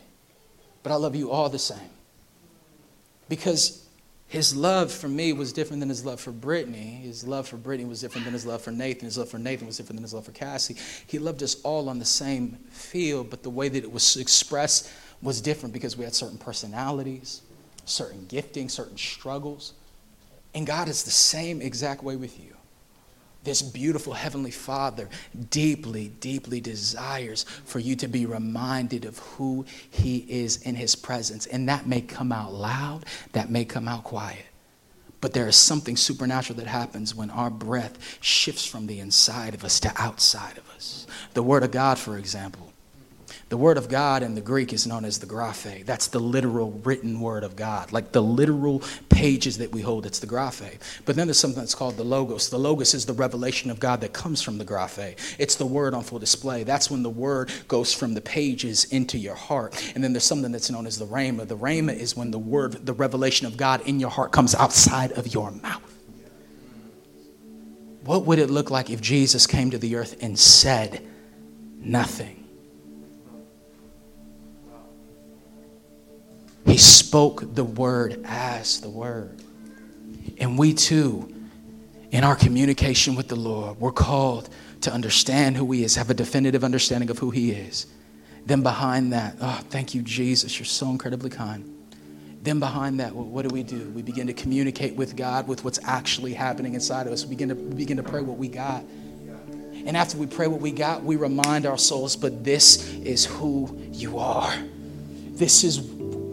[0.83, 1.89] but I love you all the same.
[3.29, 3.82] Because
[4.33, 7.01] his love for me was different than his love for Brittany.
[7.03, 9.05] His love for Brittany was different than his love for Nathan.
[9.05, 10.75] His love for Nathan was different than his love for Cassie.
[11.05, 14.89] He loved us all on the same field, but the way that it was expressed
[15.21, 17.43] was different because we had certain personalities
[17.85, 19.73] certain gifting, certain struggles.
[20.55, 22.55] And God is the same exact way with you.
[23.43, 25.09] This beautiful Heavenly Father
[25.49, 31.45] deeply, deeply desires for you to be reminded of who He is in His presence.
[31.45, 34.45] And that may come out loud, that may come out quiet.
[35.21, 39.63] But there is something supernatural that happens when our breath shifts from the inside of
[39.63, 41.07] us to outside of us.
[41.33, 42.72] The Word of God, for example,
[43.53, 45.85] the word of God in the Greek is known as the graphe.
[45.85, 50.07] That's the literal written word of God, like the literal pages that we hold.
[50.07, 50.79] It's the graphe.
[51.05, 52.49] But then there's something that's called the logos.
[52.49, 55.37] The logos is the revelation of God that comes from the graphe.
[55.37, 56.63] It's the word on full display.
[56.63, 59.93] That's when the word goes from the pages into your heart.
[59.93, 61.47] And then there's something that's known as the rhema.
[61.47, 65.11] The rhema is when the word, the revelation of God in your heart comes outside
[65.11, 65.95] of your mouth.
[68.03, 71.07] What would it look like if Jesus came to the earth and said
[71.77, 72.42] nothing?
[76.65, 79.41] He spoke the word as the word.
[80.39, 81.33] And we too,
[82.11, 84.49] in our communication with the Lord, we're called
[84.81, 87.87] to understand who He is, have a definitive understanding of who He is.
[88.45, 91.69] Then behind that, oh, thank you, Jesus, you're so incredibly kind.
[92.41, 93.89] Then behind that, what do we do?
[93.91, 97.23] We begin to communicate with God with what's actually happening inside of us.
[97.23, 98.83] We begin to, we begin to pray what we got.
[99.85, 103.77] And after we pray what we got, we remind our souls, but this is who
[103.91, 104.53] you are.
[105.31, 105.79] This is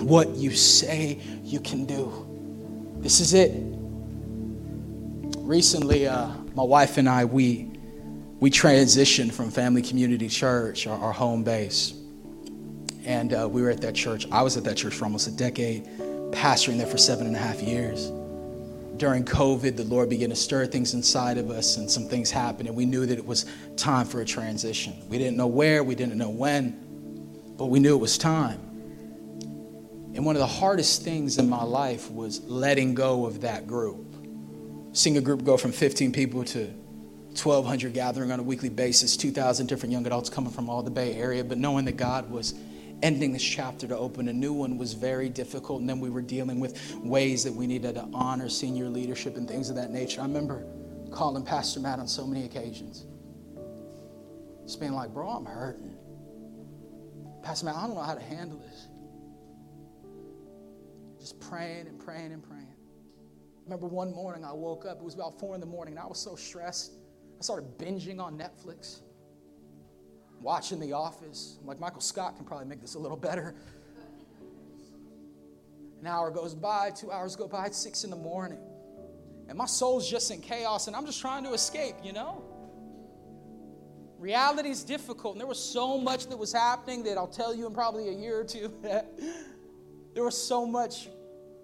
[0.03, 2.27] what you say you can do.
[2.99, 3.53] This is it.
[5.39, 7.71] Recently, uh, my wife and I, we,
[8.41, 11.95] we transitioned from Family Community Church, our, our home base.
[13.05, 14.27] And uh, we were at that church.
[14.31, 15.85] I was at that church for almost a decade,
[16.31, 18.13] pastoring there for seven and a half years.
[18.99, 22.69] During COVID, the Lord began to stir things inside of us, and some things happened,
[22.69, 23.47] and we knew that it was
[23.77, 24.93] time for a transition.
[25.09, 28.61] We didn't know where, we didn't know when, but we knew it was time.
[30.15, 34.17] And one of the hardest things in my life was letting go of that group.
[34.93, 36.67] Seeing a group go from 15 people to
[37.29, 41.15] 1,200 gathering on a weekly basis, 2,000 different young adults coming from all the Bay
[41.15, 42.55] Area, but knowing that God was
[43.03, 45.81] ending this chapter to open a new one was very difficult.
[45.81, 49.49] And then we were dealing with ways that we needed to honor senior leadership and
[49.49, 50.21] things of that nature.
[50.21, 50.67] I remember
[51.13, 53.07] calling Pastor Matt on so many occasions.
[54.65, 55.97] Just being like, bro, I'm hurting.
[57.43, 58.87] Pastor Matt, I don't know how to handle this
[61.31, 62.67] just praying and praying and praying.
[62.67, 66.03] I remember one morning I woke up, it was about four in the morning, and
[66.03, 66.95] I was so stressed.
[67.39, 69.01] I started binging on Netflix,
[70.41, 71.59] watching The Office.
[71.61, 73.55] I'm like, Michael Scott can probably make this a little better.
[76.01, 78.59] An hour goes by, two hours go by, it's six in the morning.
[79.49, 82.45] And my soul's just in chaos, and I'm just trying to escape, you know?
[84.19, 87.67] Reality is difficult, and there was so much that was happening that I'll tell you
[87.67, 88.73] in probably a year or two.
[90.13, 91.09] There was so much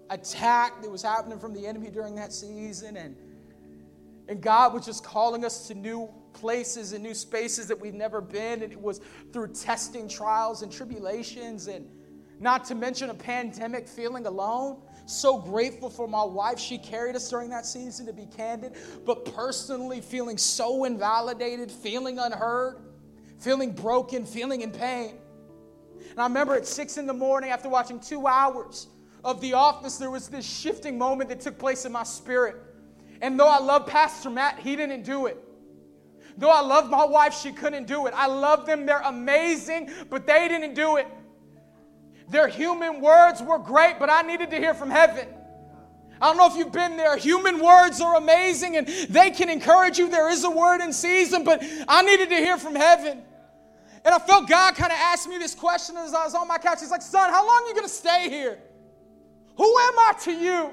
[0.09, 2.97] attack that was happening from the enemy during that season.
[2.97, 3.15] And,
[4.27, 8.21] and God was just calling us to new places and new spaces that we've never
[8.21, 8.63] been.
[8.63, 9.01] And it was
[9.33, 11.67] through testing, trials, and tribulations.
[11.67, 11.87] And
[12.39, 14.81] not to mention a pandemic, feeling alone.
[15.05, 16.59] So grateful for my wife.
[16.59, 18.73] She carried us during that season, to be candid.
[19.05, 22.81] But personally, feeling so invalidated, feeling unheard,
[23.39, 25.15] feeling broken, feeling in pain.
[26.11, 28.87] And I remember at six in the morning, after watching two hours
[29.27, 32.55] of The Office, there was this shifting moment that took place in my spirit.
[33.21, 35.37] And though I love Pastor Matt, he didn't do it.
[36.37, 38.13] Though I love my wife, she couldn't do it.
[38.15, 41.07] I love them, they're amazing, but they didn't do it.
[42.29, 45.27] Their human words were great, but I needed to hear from heaven.
[46.21, 47.17] I don't know if you've been there.
[47.17, 50.09] Human words are amazing and they can encourage you.
[50.09, 53.23] There is a word in season, but I needed to hear from heaven.
[54.05, 56.57] And I felt God kind of asked me this question as I was on my
[56.57, 56.79] couch.
[56.79, 58.57] He's like, Son, how long are you going to stay here?
[59.57, 60.71] Who am I to you?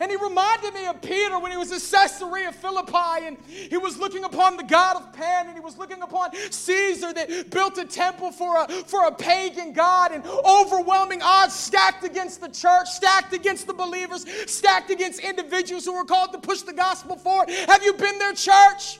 [0.00, 3.98] And he reminded me of Peter when he was at Caesarea Philippi and he was
[3.98, 7.84] looking upon the God of Pan and he was looking upon Caesar that built a
[7.84, 13.32] temple for a, for a pagan God and overwhelming odds stacked against the church, stacked
[13.32, 17.50] against the believers, stacked against individuals who were called to push the gospel forward.
[17.50, 18.98] Have you been there, church?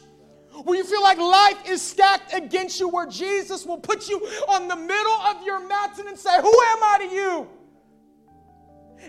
[0.62, 4.68] Where you feel like life is stacked against you, where Jesus will put you on
[4.68, 7.48] the middle of your mountain and say, Who am I to you?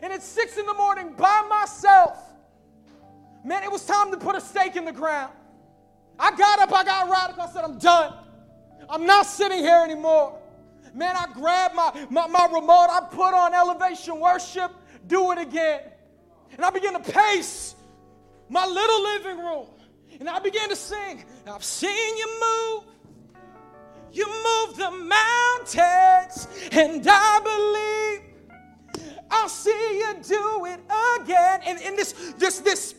[0.02, 2.18] And it's six in the morning by myself.
[3.46, 5.34] Man, it was time to put a stake in the ground.
[6.18, 8.14] I got up, I got radical, I said, I'm done.
[8.90, 10.40] I'm not sitting here anymore.
[10.94, 14.72] Man, I grabbed my, my, my remote, I put on elevation worship,
[15.08, 15.82] do it again.
[16.52, 17.76] And I began to pace
[18.50, 19.68] my little living room.
[20.20, 22.84] And I began to sing, I've seen you move.
[24.12, 28.33] You move the mountains, and I believe
[29.34, 30.80] I'll see you do it
[31.22, 31.60] again.
[31.66, 32.96] And, and this, this, this,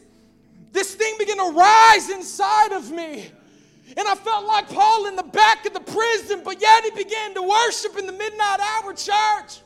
[0.72, 3.30] this thing began to rise inside of me.
[3.97, 7.35] And I felt like Paul in the back of the prison, but yet he began
[7.35, 9.61] to worship in the midnight hour church.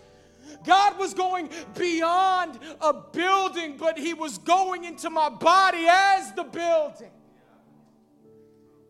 [0.64, 6.44] God was going beyond a building, but he was going into my body as the
[6.44, 7.10] building.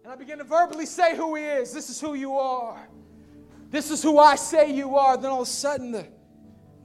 [0.03, 1.72] And I began to verbally say who he is.
[1.72, 2.89] This is who you are.
[3.70, 5.16] This is who I say you are.
[5.16, 6.07] Then all of a sudden, the,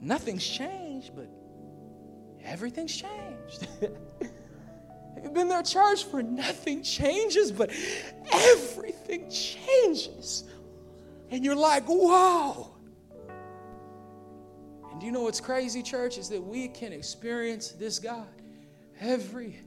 [0.00, 0.83] nothing's changed,
[1.14, 1.28] but
[2.42, 3.68] everything's changed.
[5.22, 7.70] You've been there, church, for nothing changes, but
[8.32, 10.44] everything changes.
[11.30, 12.76] And you're like, whoa.
[14.92, 16.18] And you know what's crazy, church?
[16.18, 18.28] Is that we can experience this God
[19.00, 19.60] every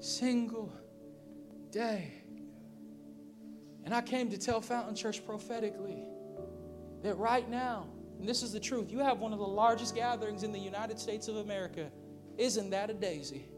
[0.00, 0.72] single
[1.70, 2.12] day.
[3.84, 6.04] And I came to tell Fountain Church prophetically
[7.02, 7.86] that right now,
[8.18, 8.90] and this is the truth.
[8.90, 11.90] You have one of the largest gatherings in the United States of America.
[12.36, 13.48] Isn't that a daisy?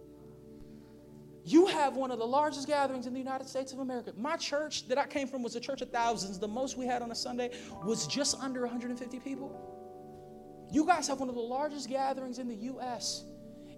[1.45, 4.13] You have one of the largest gatherings in the United States of America.
[4.17, 6.39] My church that I came from was a church of thousands.
[6.39, 7.51] The most we had on a Sunday
[7.83, 10.69] was just under 150 people.
[10.71, 13.25] You guys have one of the largest gatherings in the U.S.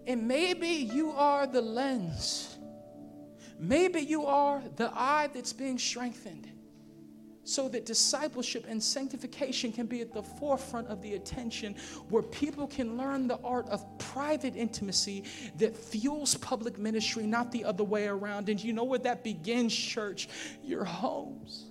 [0.07, 2.59] And maybe you are the lens.
[3.59, 6.52] Maybe you are the eye that's being strengthened
[7.45, 11.75] so that discipleship and sanctification can be at the forefront of the attention
[12.09, 15.25] where people can learn the art of private intimacy
[15.59, 18.49] that fuels public ministry, not the other way around.
[18.49, 20.29] And you know where that begins, church?
[20.63, 21.67] Your homes.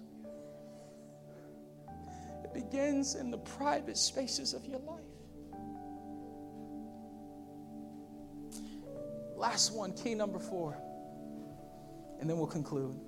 [2.43, 4.99] It begins in the private spaces of your life.
[9.37, 10.77] Last one, key number four,
[12.19, 12.99] and then we'll conclude.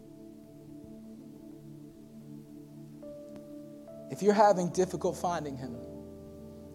[4.14, 5.76] If you're having difficult finding him,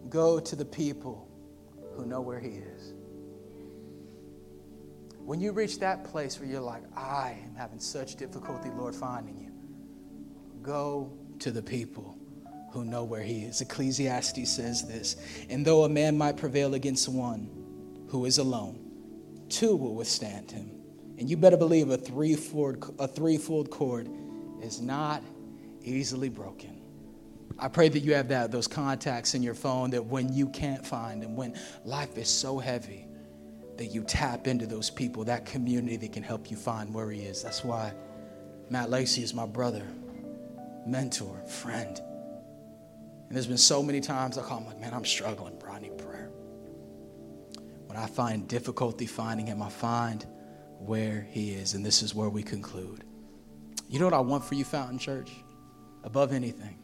[0.08, 1.28] go to the people
[1.94, 2.94] who know where he is.
[5.18, 9.38] When you reach that place where you're like, I am having such difficulty, Lord, finding
[9.38, 9.52] you,
[10.62, 12.18] go to the people
[12.72, 13.60] who know where he is.
[13.60, 15.14] Ecclesiastes says this
[15.48, 17.48] And though a man might prevail against one
[18.08, 18.80] who is alone,
[19.48, 20.72] two will withstand him.
[21.18, 24.10] And you better believe a threefold, a threefold cord
[24.60, 25.22] is not
[25.84, 26.77] easily broken.
[27.60, 30.86] I pray that you have that, those contacts in your phone that when you can't
[30.86, 33.08] find and when life is so heavy,
[33.76, 37.22] that you tap into those people, that community that can help you find where he
[37.22, 37.42] is.
[37.42, 37.92] That's why
[38.70, 39.86] Matt Lacey is my brother,
[40.86, 42.00] mentor, friend.
[43.28, 45.72] And there's been so many times I call him like, man, I'm struggling, bro.
[45.72, 46.30] I need prayer.
[47.86, 50.26] When I find difficulty finding him, I find
[50.78, 51.74] where he is.
[51.74, 53.04] And this is where we conclude.
[53.88, 55.30] You know what I want for you, Fountain Church?
[56.04, 56.78] Above anything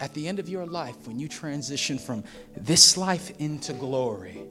[0.00, 2.24] at the end of your life, when you transition from
[2.56, 4.42] this life into glory,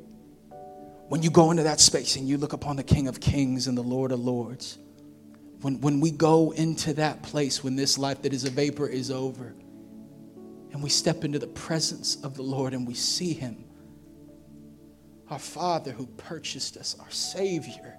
[1.09, 3.77] when you go into that space and you look upon the King of Kings and
[3.77, 4.77] the Lord of Lords,
[5.61, 9.11] when, when we go into that place, when this life that is a vapor is
[9.11, 9.53] over,
[10.71, 13.63] and we step into the presence of the Lord and we see Him,
[15.29, 17.97] our Father who purchased us, our Savior,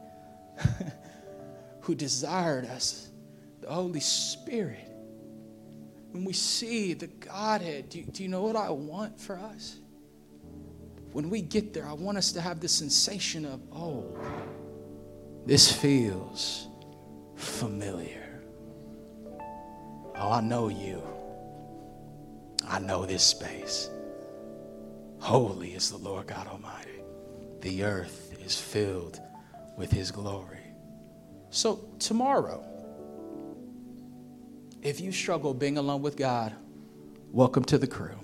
[1.80, 3.10] who desired us,
[3.60, 4.93] the Holy Spirit
[6.14, 9.80] when we see the Godhead, do, do you know what I want for us?
[11.10, 14.16] When we get there, I want us to have the sensation of, oh,
[15.44, 16.68] this feels
[17.34, 18.40] familiar.
[20.14, 21.02] Oh, I know you.
[22.64, 23.90] I know this space.
[25.18, 27.02] Holy is the Lord God Almighty.
[27.60, 29.20] the earth is filled
[29.76, 30.58] with his glory.
[31.50, 32.64] So, tomorrow,
[34.84, 36.54] if you struggle being alone with God,
[37.32, 38.20] welcome to the crew.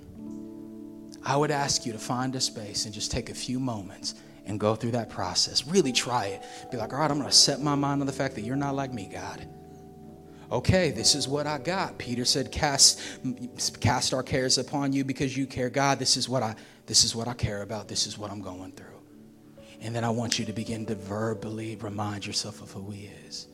[1.24, 4.60] I would ask you to find a space and just take a few moments and
[4.60, 5.66] go through that process.
[5.66, 6.42] Really try it.
[6.70, 8.56] Be like, all right, I'm going to set my mind on the fact that you're
[8.56, 9.46] not like me, God.
[10.52, 11.96] Okay, this is what I got.
[11.96, 13.00] Peter said, cast,
[13.80, 15.70] cast our cares upon you because you care.
[15.70, 16.54] God, this is what I
[16.86, 17.86] this is what I care about.
[17.86, 18.86] This is what I'm going through.
[19.80, 23.46] And then I want you to begin to verbally remind yourself of who he is.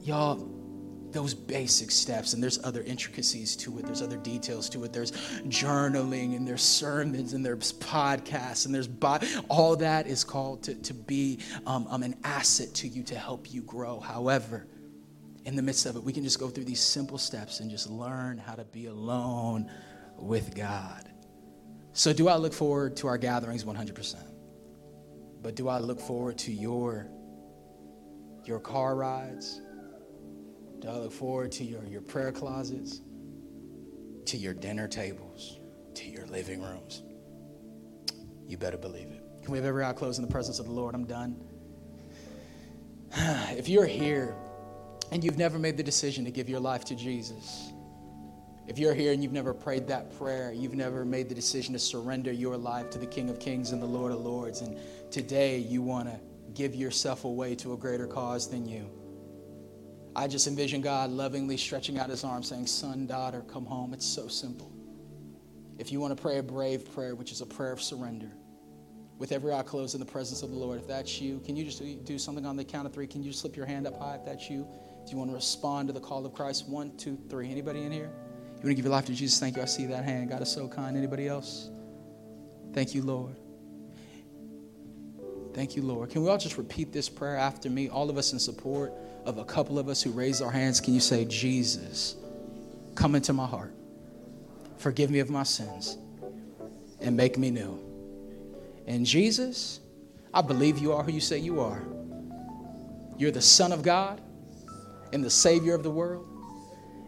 [0.00, 0.48] Y'all,
[1.12, 4.92] those basic steps, and there's other intricacies to it, there's other details to it.
[4.92, 10.62] There's journaling, and there's sermons, and there's podcasts, and there's bo- all that is called
[10.64, 14.00] to, to be um, um, an asset to you to help you grow.
[14.00, 14.66] However,
[15.44, 17.88] in the midst of it, we can just go through these simple steps and just
[17.88, 19.70] learn how to be alone
[20.16, 21.08] with God.
[21.92, 24.16] So, do I look forward to our gatherings 100%?
[25.42, 27.08] But do I look forward to your,
[28.44, 29.62] your car rides?
[30.80, 33.00] Do I look forward to your, your prayer closets,
[34.26, 35.58] to your dinner tables,
[35.94, 37.02] to your living rooms?
[38.46, 39.22] You better believe it.
[39.42, 40.94] Can we have every eye closed in the presence of the Lord?
[40.94, 41.36] I'm done.
[43.16, 44.34] if you're here
[45.12, 47.72] and you've never made the decision to give your life to Jesus,
[48.66, 51.78] if you're here and you've never prayed that prayer, you've never made the decision to
[51.78, 54.76] surrender your life to the King of Kings and the Lord of Lords, and
[55.10, 56.18] today you want to
[56.52, 58.90] give yourself away to a greater cause than you.
[60.16, 63.92] I just envision God lovingly stretching out his arms saying, Son, daughter, come home.
[63.92, 64.72] It's so simple.
[65.78, 68.32] If you want to pray a brave prayer, which is a prayer of surrender,
[69.18, 71.66] with every eye closed in the presence of the Lord, if that's you, can you
[71.66, 73.06] just do something on the count of three?
[73.06, 74.66] Can you slip your hand up high if that's you?
[75.04, 76.66] Do you want to respond to the call of Christ?
[76.66, 77.50] One, two, three.
[77.50, 78.10] Anybody in here?
[78.10, 79.38] You want to give your life to Jesus?
[79.38, 79.62] Thank you.
[79.62, 80.30] I see that hand.
[80.30, 80.96] God is so kind.
[80.96, 81.68] Anybody else?
[82.72, 83.36] Thank you, Lord.
[85.52, 86.08] Thank you, Lord.
[86.08, 87.90] Can we all just repeat this prayer after me?
[87.90, 88.94] All of us in support
[89.26, 92.14] of a couple of us who raised our hands, can you say, Jesus,
[92.94, 93.74] come into my heart,
[94.78, 95.98] forgive me of my sins,
[97.00, 97.78] and make me new?
[98.86, 99.80] And Jesus,
[100.32, 101.82] I believe you are who you say you are.
[103.18, 104.20] You're the Son of God
[105.12, 106.28] and the Savior of the world,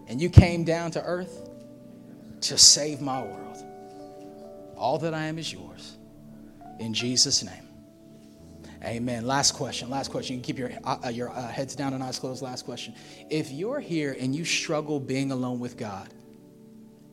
[0.09, 1.49] and you came down to earth
[2.41, 3.65] to save my world.
[4.77, 5.97] All that I am is yours.
[6.81, 7.68] In Jesus' name.
[8.85, 9.27] Amen.
[9.27, 9.91] Last question.
[9.91, 10.37] Last question.
[10.37, 12.43] You can keep your uh, uh, your uh, heads down and eyes closed.
[12.43, 12.95] Last question.
[13.29, 16.09] If you're here and you struggle being alone with God,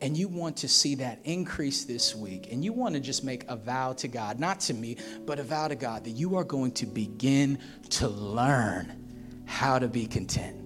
[0.00, 3.44] and you want to see that increase this week, and you want to just make
[3.48, 6.44] a vow to God, not to me, but a vow to God that you are
[6.44, 7.58] going to begin
[7.90, 10.62] to learn how to be content.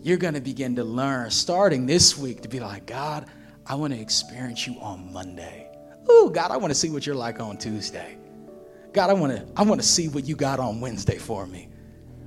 [0.00, 3.26] You're going to begin to learn starting this week to be like, God,
[3.66, 5.68] I want to experience you on Monday.
[6.10, 8.16] Ooh, God, I want to see what you're like on Tuesday.
[8.98, 11.68] God, I want to I want to see what you got on Wednesday for me.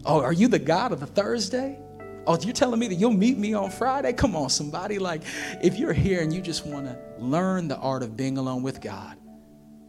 [0.05, 1.77] Oh, are you the God of the Thursday?
[2.25, 4.13] Oh, you're telling me that you'll meet me on Friday?
[4.13, 4.97] Come on, somebody.
[4.97, 5.23] Like,
[5.61, 8.79] if you're here and you just want to learn the art of being alone with
[8.79, 9.17] God,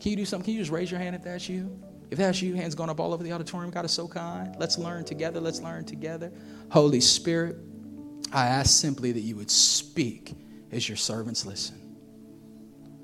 [0.00, 0.44] can you do something?
[0.44, 1.80] Can you just raise your hand if that's you?
[2.10, 3.70] If that's you, hands going up all over the auditorium.
[3.70, 4.56] God is so kind.
[4.58, 5.38] Let's learn together.
[5.38, 6.32] Let's learn together.
[6.72, 7.58] Holy Spirit,
[8.32, 10.34] I ask simply that you would speak
[10.72, 11.81] as your servants listen.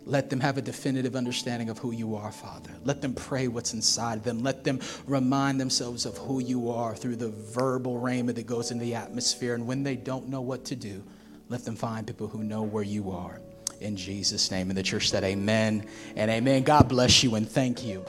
[0.09, 2.71] Let them have a definitive understanding of who you are, Father.
[2.83, 4.43] Let them pray what's inside them.
[4.43, 8.79] Let them remind themselves of who you are through the verbal rhema that goes in
[8.79, 9.55] the atmosphere.
[9.55, 11.05] And when they don't know what to do,
[11.51, 13.43] let them find people who know where you are.
[13.83, 14.71] In Jesus' name.
[14.71, 15.85] And the church said, Amen
[16.17, 16.63] and amen.
[16.63, 18.03] God bless you and thank you.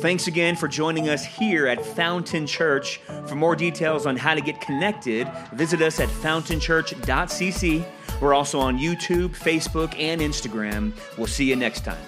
[0.00, 2.98] Thanks again for joining us here at Fountain Church.
[3.26, 7.84] For more details on how to get connected, visit us at fountainchurch.cc.
[8.20, 10.92] We're also on YouTube, Facebook, and Instagram.
[11.16, 11.98] We'll see you next time.